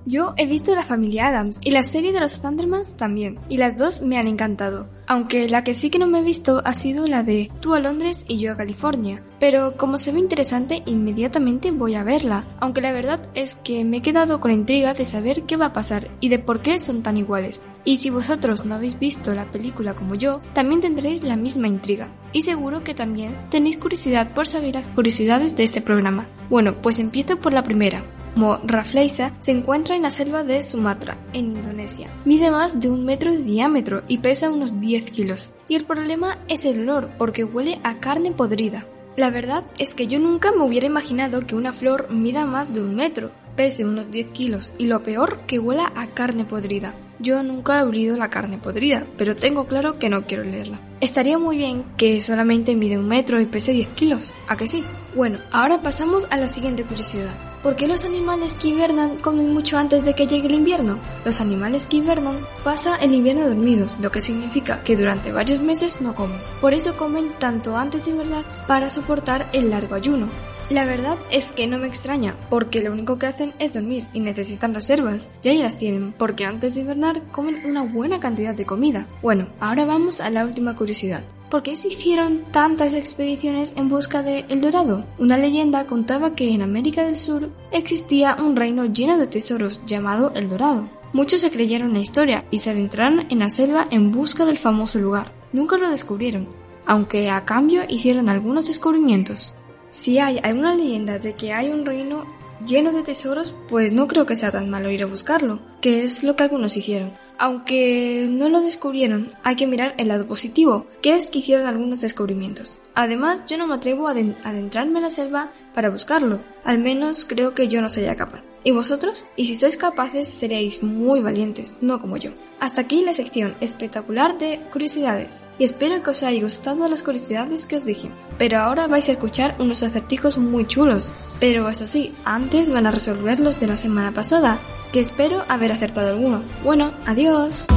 Yo 0.08 0.34
he 0.36 0.46
visto 0.46 0.72
la 0.76 0.84
familia 0.84 1.26
Adams 1.26 1.58
y 1.64 1.72
la 1.72 1.82
serie 1.82 2.12
de 2.12 2.20
los 2.20 2.40
Thundermans 2.40 2.96
también, 2.96 3.40
y 3.48 3.56
las 3.56 3.76
dos 3.76 4.02
me 4.02 4.18
han 4.18 4.28
encantado. 4.28 4.88
Aunque 5.08 5.48
la 5.48 5.64
que 5.64 5.74
sí 5.74 5.90
que 5.90 5.98
no 5.98 6.06
me 6.06 6.20
he 6.20 6.22
visto 6.22 6.62
ha 6.64 6.74
sido 6.74 7.08
la 7.08 7.24
de 7.24 7.50
Tú 7.58 7.74
a 7.74 7.80
Londres 7.80 8.24
y 8.28 8.38
yo 8.38 8.52
a 8.52 8.56
California. 8.56 9.24
Pero 9.40 9.76
como 9.76 9.98
se 9.98 10.12
ve 10.12 10.20
interesante, 10.20 10.84
inmediatamente 10.86 11.72
voy 11.72 11.96
a 11.96 12.04
verla. 12.04 12.44
Aunque 12.60 12.80
la 12.80 12.92
verdad 12.92 13.28
es 13.34 13.56
que 13.56 13.84
me 13.84 13.96
he 13.96 14.02
quedado 14.02 14.38
con 14.38 14.52
la 14.52 14.56
intriga 14.56 14.94
de 14.94 15.04
saber 15.04 15.42
qué 15.42 15.56
va 15.56 15.66
a 15.66 15.72
pasar 15.72 16.08
y 16.20 16.28
de 16.28 16.38
por 16.38 16.62
qué 16.62 16.78
son 16.78 17.02
tan 17.02 17.16
iguales. 17.16 17.64
Y 17.84 17.96
si 17.96 18.10
vosotros 18.10 18.64
no 18.64 18.76
habéis 18.76 19.00
visto 19.00 19.34
la 19.34 19.50
película 19.50 19.94
como 19.94 20.14
yo, 20.14 20.40
también 20.52 20.80
tendréis 20.80 21.24
la 21.24 21.36
misma 21.36 21.66
intriga. 21.66 22.12
Y 22.32 22.42
seguro 22.42 22.84
que 22.84 22.94
también 22.94 23.36
tenéis 23.50 23.76
curiosidad 23.76 24.34
por 24.34 24.46
saber 24.46 24.76
las 24.76 24.86
curiosidades 24.86 25.56
de 25.56 25.64
este 25.64 25.80
programa. 25.80 26.28
Bueno, 26.48 26.80
pues 26.80 27.00
empiezo 27.00 27.40
por 27.40 27.52
la 27.52 27.64
primera. 27.64 28.04
Mo 28.36 28.60
Rafleisa 28.64 29.32
se 29.38 29.50
encuentra 29.50 29.95
en 29.96 30.02
la 30.02 30.10
selva 30.10 30.44
de 30.44 30.62
Sumatra, 30.62 31.16
en 31.32 31.52
Indonesia. 31.52 32.08
Mide 32.24 32.50
más 32.50 32.80
de 32.80 32.90
un 32.90 33.04
metro 33.04 33.32
de 33.32 33.42
diámetro 33.42 34.02
y 34.06 34.18
pesa 34.18 34.50
unos 34.50 34.80
10 34.80 35.10
kilos. 35.10 35.50
Y 35.68 35.74
el 35.74 35.84
problema 35.84 36.38
es 36.48 36.64
el 36.64 36.82
olor, 36.82 37.10
porque 37.18 37.44
huele 37.44 37.80
a 37.82 37.98
carne 37.98 38.30
podrida. 38.30 38.86
La 39.16 39.30
verdad 39.30 39.64
es 39.78 39.94
que 39.94 40.06
yo 40.06 40.18
nunca 40.18 40.52
me 40.52 40.62
hubiera 40.62 40.86
imaginado 40.86 41.46
que 41.46 41.56
una 41.56 41.72
flor 41.72 42.12
mida 42.12 42.44
más 42.44 42.74
de 42.74 42.82
un 42.82 42.94
metro, 42.94 43.30
pese 43.56 43.86
unos 43.86 44.10
10 44.10 44.28
kilos 44.32 44.74
y 44.76 44.84
lo 44.84 45.02
peor 45.02 45.40
que 45.46 45.58
huela 45.58 45.90
a 45.96 46.08
carne 46.08 46.44
podrida. 46.44 46.94
Yo 47.18 47.42
nunca 47.42 47.80
he 47.80 47.82
olido 47.82 48.18
la 48.18 48.28
carne 48.28 48.58
podrida, 48.58 49.06
pero 49.16 49.34
tengo 49.34 49.66
claro 49.66 49.98
que 49.98 50.10
no 50.10 50.26
quiero 50.26 50.44
leerla. 50.44 50.78
Estaría 51.00 51.38
muy 51.38 51.56
bien 51.56 51.84
que 51.96 52.20
solamente 52.20 52.76
mide 52.76 52.98
un 52.98 53.08
metro 53.08 53.40
y 53.40 53.46
pese 53.46 53.72
10 53.72 53.88
kilos, 53.94 54.34
¿a 54.48 54.58
que 54.58 54.66
sí? 54.66 54.84
Bueno, 55.14 55.38
ahora 55.50 55.80
pasamos 55.80 56.26
a 56.30 56.36
la 56.36 56.48
siguiente 56.48 56.84
curiosidad. 56.84 57.32
¿Por 57.66 57.74
qué 57.74 57.88
los 57.88 58.04
animales 58.04 58.58
que 58.58 58.68
hibernan 58.68 59.16
comen 59.16 59.52
mucho 59.52 59.76
antes 59.76 60.04
de 60.04 60.14
que 60.14 60.28
llegue 60.28 60.46
el 60.46 60.54
invierno? 60.54 61.00
Los 61.24 61.40
animales 61.40 61.84
que 61.84 61.96
hibernan 61.96 62.38
pasan 62.62 63.02
el 63.02 63.12
invierno 63.12 63.44
dormidos, 63.44 63.98
lo 63.98 64.12
que 64.12 64.20
significa 64.20 64.84
que 64.84 64.96
durante 64.96 65.32
varios 65.32 65.58
meses 65.58 66.00
no 66.00 66.14
comen. 66.14 66.38
Por 66.60 66.74
eso 66.74 66.96
comen 66.96 67.32
tanto 67.40 67.76
antes 67.76 68.04
de 68.04 68.12
hibernar 68.12 68.44
para 68.68 68.88
soportar 68.88 69.48
el 69.52 69.70
largo 69.70 69.96
ayuno. 69.96 70.28
La 70.70 70.84
verdad 70.84 71.16
es 71.32 71.46
que 71.46 71.66
no 71.66 71.78
me 71.78 71.88
extraña, 71.88 72.36
porque 72.50 72.80
lo 72.80 72.92
único 72.92 73.18
que 73.18 73.26
hacen 73.26 73.52
es 73.58 73.72
dormir 73.72 74.06
y 74.12 74.20
necesitan 74.20 74.72
reservas. 74.72 75.28
Y 75.42 75.48
ahí 75.48 75.58
las 75.58 75.76
tienen, 75.76 76.12
porque 76.12 76.44
antes 76.44 76.76
de 76.76 76.82
hibernar 76.82 77.20
comen 77.32 77.66
una 77.66 77.82
buena 77.82 78.20
cantidad 78.20 78.54
de 78.54 78.64
comida. 78.64 79.06
Bueno, 79.22 79.48
ahora 79.58 79.84
vamos 79.86 80.20
a 80.20 80.30
la 80.30 80.44
última 80.44 80.76
curiosidad. 80.76 81.24
¿Por 81.50 81.62
qué 81.62 81.76
se 81.76 81.88
hicieron 81.88 82.42
tantas 82.50 82.92
expediciones 82.92 83.74
en 83.76 83.88
busca 83.88 84.24
de 84.24 84.44
El 84.48 84.60
Dorado? 84.60 85.04
Una 85.16 85.36
leyenda 85.36 85.86
contaba 85.86 86.34
que 86.34 86.50
en 86.50 86.60
América 86.60 87.04
del 87.04 87.16
Sur 87.16 87.50
existía 87.70 88.36
un 88.40 88.56
reino 88.56 88.86
lleno 88.86 89.16
de 89.16 89.28
tesoros 89.28 89.80
llamado 89.86 90.32
El 90.34 90.48
Dorado. 90.48 90.88
Muchos 91.12 91.42
se 91.42 91.52
creyeron 91.52 91.92
la 91.92 92.00
historia 92.00 92.44
y 92.50 92.58
se 92.58 92.70
adentraron 92.70 93.26
en 93.30 93.38
la 93.38 93.50
selva 93.50 93.86
en 93.92 94.10
busca 94.10 94.44
del 94.44 94.58
famoso 94.58 94.98
lugar. 94.98 95.32
Nunca 95.52 95.78
lo 95.78 95.88
descubrieron, 95.88 96.48
aunque 96.84 97.30
a 97.30 97.44
cambio 97.44 97.82
hicieron 97.88 98.28
algunos 98.28 98.66
descubrimientos. 98.66 99.54
Si 99.88 100.18
hay 100.18 100.40
alguna 100.42 100.74
leyenda 100.74 101.20
de 101.20 101.34
que 101.34 101.52
hay 101.52 101.70
un 101.70 101.86
reino 101.86 102.26
lleno 102.64 102.92
de 102.92 103.02
tesoros, 103.02 103.54
pues 103.68 103.92
no 103.92 104.06
creo 104.08 104.26
que 104.26 104.36
sea 104.36 104.50
tan 104.50 104.70
malo 104.70 104.90
ir 104.90 105.02
a 105.02 105.06
buscarlo, 105.06 105.60
que 105.80 106.04
es 106.04 106.24
lo 106.24 106.36
que 106.36 106.44
algunos 106.44 106.76
hicieron. 106.76 107.12
Aunque 107.38 108.26
no 108.30 108.48
lo 108.48 108.62
descubrieron, 108.62 109.32
hay 109.42 109.56
que 109.56 109.66
mirar 109.66 109.94
el 109.98 110.08
lado 110.08 110.26
positivo, 110.26 110.86
que 111.02 111.14
es 111.14 111.30
que 111.30 111.40
hicieron 111.40 111.66
algunos 111.66 112.00
descubrimientos. 112.00 112.78
Además, 112.94 113.44
yo 113.46 113.58
no 113.58 113.66
me 113.66 113.74
atrevo 113.74 114.08
a 114.08 114.12
adentrarme 114.12 114.98
en 114.98 115.02
la 115.02 115.10
selva 115.10 115.50
para 115.74 115.90
buscarlo, 115.90 116.40
al 116.64 116.78
menos 116.78 117.26
creo 117.26 117.52
que 117.54 117.68
yo 117.68 117.82
no 117.82 117.90
sería 117.90 118.16
capaz. 118.16 118.42
¿Y 118.66 118.72
vosotros? 118.72 119.24
Y 119.36 119.44
si 119.44 119.54
sois 119.54 119.76
capaces 119.76 120.26
seréis 120.26 120.82
muy 120.82 121.20
valientes, 121.20 121.76
no 121.80 122.00
como 122.00 122.16
yo. 122.16 122.32
Hasta 122.58 122.80
aquí 122.80 123.04
la 123.04 123.12
sección 123.12 123.54
espectacular 123.60 124.38
de 124.38 124.60
curiosidades. 124.72 125.44
Y 125.56 125.62
espero 125.62 126.02
que 126.02 126.10
os 126.10 126.24
haya 126.24 126.42
gustado 126.42 126.88
las 126.88 127.04
curiosidades 127.04 127.64
que 127.64 127.76
os 127.76 127.84
dije. 127.84 128.10
Pero 128.38 128.58
ahora 128.58 128.88
vais 128.88 129.08
a 129.08 129.12
escuchar 129.12 129.54
unos 129.60 129.84
acertijos 129.84 130.36
muy 130.36 130.66
chulos. 130.66 131.12
Pero 131.38 131.68
eso 131.68 131.86
sí, 131.86 132.12
antes 132.24 132.68
van 132.68 132.88
a 132.88 132.90
resolver 132.90 133.38
los 133.38 133.60
de 133.60 133.68
la 133.68 133.76
semana 133.76 134.10
pasada, 134.10 134.58
que 134.92 134.98
espero 134.98 135.44
haber 135.46 135.70
acertado 135.70 136.10
alguno. 136.10 136.42
Bueno, 136.64 136.90
adiós. 137.06 137.68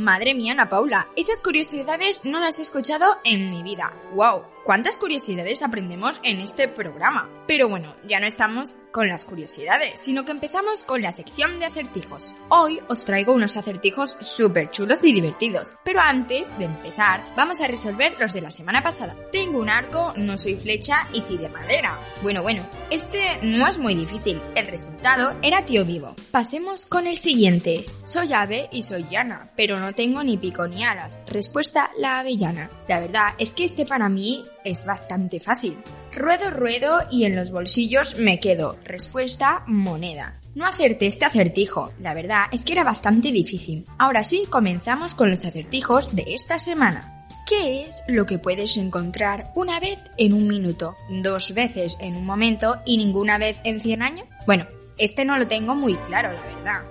Madre 0.00 0.32
mía, 0.32 0.52
Ana 0.52 0.70
Paula, 0.70 1.08
esas 1.14 1.42
curiosidades 1.42 2.22
no 2.24 2.40
las 2.40 2.58
he 2.58 2.62
escuchado 2.62 3.18
en 3.22 3.50
mi 3.50 3.62
vida. 3.62 3.92
¡Wow! 4.14 4.44
¿Cuántas 4.64 4.98
curiosidades 4.98 5.62
aprendemos 5.62 6.20
en 6.22 6.40
este 6.40 6.68
programa? 6.68 7.30
Pero 7.46 7.68
bueno, 7.68 7.96
ya 8.06 8.20
no 8.20 8.26
estamos 8.26 8.76
con 8.92 9.08
las 9.08 9.24
curiosidades, 9.24 10.00
sino 10.00 10.26
que 10.26 10.32
empezamos 10.32 10.82
con 10.82 11.00
la 11.00 11.12
sección 11.12 11.58
de 11.58 11.64
acertijos. 11.64 12.34
Hoy 12.50 12.78
os 12.88 13.06
traigo 13.06 13.32
unos 13.32 13.56
acertijos 13.56 14.18
súper 14.20 14.70
chulos 14.70 15.02
y 15.02 15.14
divertidos, 15.14 15.74
pero 15.82 16.00
antes 16.00 16.56
de 16.58 16.66
empezar, 16.66 17.24
vamos 17.36 17.62
a 17.62 17.68
resolver 17.68 18.14
los 18.20 18.34
de 18.34 18.42
la 18.42 18.50
semana 18.50 18.82
pasada. 18.82 19.16
Tengo 19.32 19.58
un 19.58 19.70
arco, 19.70 20.12
no 20.16 20.36
soy 20.36 20.56
flecha 20.56 21.08
y 21.14 21.22
sí 21.22 21.38
de 21.38 21.48
madera. 21.48 21.98
Bueno, 22.22 22.42
bueno, 22.42 22.62
este 22.90 23.38
no 23.42 23.66
es 23.66 23.78
muy 23.78 23.94
difícil, 23.94 24.42
el 24.54 24.66
resultado 24.66 25.34
era 25.42 25.64
tío 25.64 25.86
vivo. 25.86 26.14
Pasemos 26.30 26.84
con 26.84 27.06
el 27.06 27.16
siguiente. 27.16 27.86
Soy 28.04 28.34
ave 28.34 28.68
y 28.70 28.82
soy 28.82 29.06
llana, 29.10 29.50
pero 29.56 29.78
no 29.78 29.94
tengo 29.94 30.22
ni 30.22 30.36
pico 30.36 30.68
ni 30.68 30.84
alas. 30.84 31.18
Respuesta 31.26 31.90
la 31.96 32.18
avellana. 32.18 32.70
La 32.88 33.00
verdad 33.00 33.34
es 33.38 33.54
que 33.54 33.64
este 33.64 33.86
para 33.86 34.08
mí 34.08 34.44
es 34.64 34.84
bastante 34.84 35.40
fácil. 35.40 35.76
Ruedo, 36.12 36.50
ruedo 36.50 37.00
y 37.10 37.24
en 37.24 37.36
los 37.36 37.50
bolsillos 37.50 38.18
me 38.18 38.40
quedo. 38.40 38.76
Respuesta, 38.84 39.62
moneda. 39.66 40.40
No 40.54 40.66
acerté 40.66 41.06
este 41.06 41.24
acertijo, 41.24 41.92
la 42.00 42.12
verdad 42.12 42.46
es 42.50 42.64
que 42.64 42.72
era 42.72 42.82
bastante 42.82 43.30
difícil. 43.30 43.84
Ahora 43.98 44.24
sí, 44.24 44.44
comenzamos 44.50 45.14
con 45.14 45.30
los 45.30 45.44
acertijos 45.44 46.16
de 46.16 46.24
esta 46.34 46.58
semana. 46.58 47.26
¿Qué 47.46 47.82
es 47.84 48.02
lo 48.08 48.26
que 48.26 48.38
puedes 48.38 48.76
encontrar 48.76 49.52
una 49.54 49.80
vez 49.80 50.02
en 50.16 50.34
un 50.34 50.46
minuto, 50.46 50.94
dos 51.08 51.54
veces 51.54 51.96
en 52.00 52.16
un 52.16 52.24
momento 52.24 52.80
y 52.84 52.96
ninguna 52.96 53.38
vez 53.38 53.60
en 53.64 53.80
100 53.80 54.02
años? 54.02 54.26
Bueno, 54.46 54.66
este 54.98 55.24
no 55.24 55.36
lo 55.36 55.48
tengo 55.48 55.74
muy 55.74 55.94
claro, 55.96 56.32
la 56.32 56.42
verdad. 56.42 56.82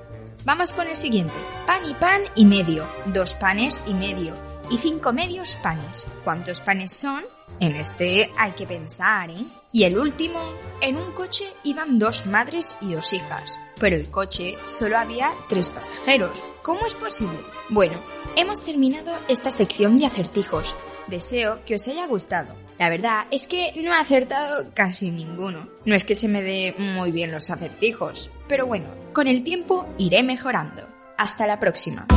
Vamos 0.46 0.72
con 0.72 0.88
el 0.88 0.96
siguiente. 0.96 1.36
Pan 1.68 1.82
y 1.88 1.94
pan 1.94 2.22
y 2.36 2.46
medio. 2.46 2.88
Dos 3.08 3.36
panes 3.36 3.80
y 3.86 3.94
medio. 3.94 4.34
Y 4.72 4.78
cinco 4.78 5.14
medios 5.14 5.56
panes. 5.58 6.08
¿Cuántos 6.24 6.60
panes 6.60 6.92
son? 6.92 7.24
En 7.60 7.76
este 7.76 8.32
hay 8.38 8.52
que 8.54 8.66
pensar, 8.66 9.30
¿eh? 9.30 9.46
Y 9.72 9.84
el 9.84 9.98
último, 9.98 10.40
en 10.82 10.98
un 10.98 11.12
coche 11.12 11.46
iban 11.64 12.00
dos 12.00 12.26
madres 12.26 12.76
y 12.82 12.94
dos 12.94 13.14
hijas, 13.14 13.54
pero 13.80 13.96
el 13.96 14.10
coche 14.10 14.58
solo 14.66 14.98
había 14.98 15.32
tres 15.48 15.70
pasajeros. 15.70 16.44
¿Cómo 16.64 16.86
es 16.86 16.94
posible? 16.94 17.40
Bueno, 17.70 18.00
hemos 18.36 18.64
terminado 18.64 19.12
esta 19.28 19.52
sección 19.52 20.00
de 20.00 20.08
acertijos. 20.08 20.76
Deseo 21.08 21.64
que 21.66 21.76
os 21.76 21.88
haya 21.88 22.08
gustado. 22.08 22.56
La 22.80 22.90
verdad 22.90 23.26
es 23.30 23.46
que 23.46 23.74
no 23.76 23.94
he 23.94 23.98
acertado 23.98 24.72
casi 24.74 25.12
ninguno. 25.12 25.70
No 25.86 25.96
es 25.96 26.06
que 26.06 26.16
se 26.16 26.28
me 26.28 26.42
dé 26.42 26.74
muy 26.78 27.12
bien 27.12 27.32
los 27.32 27.50
acertijos, 27.50 28.32
pero 28.48 28.66
bueno, 28.66 28.90
con 29.14 29.28
el 29.28 29.44
tiempo 29.44 29.88
iré 29.98 30.24
mejorando. 30.24 30.88
Hasta 31.18 31.46
la 31.46 31.60
próxima. 31.60 32.08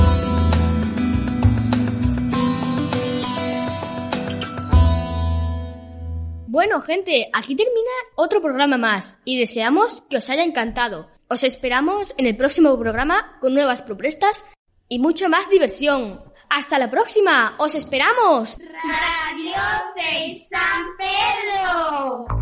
Bueno, 6.53 6.83
gente, 6.83 7.31
aquí 7.33 7.57
termina 7.57 7.91
otro 8.15 8.43
programa 8.43 8.77
más 8.77 9.23
y 9.25 9.39
deseamos 9.39 10.03
que 10.03 10.19
os 10.19 10.29
haya 10.29 10.45
encantado. 10.45 11.09
Os 11.29 11.45
esperamos 11.45 12.15
en 12.19 12.27
el 12.27 12.37
próximo 12.37 12.79
programa 12.79 13.39
con 13.41 13.55
nuevas 13.55 13.81
propuestas 13.81 14.45
y 14.87 14.99
mucha 14.99 15.31
más 15.31 15.49
diversión. 15.49 16.23
¡Hasta 16.51 16.79
la 16.79 16.91
próxima! 16.91 17.55
¡Os 17.59 17.75
esperamos! 17.75 18.59
Radio 18.59 19.55
Safe 19.97 20.47
San 20.51 20.85
Pedro. 20.99 22.42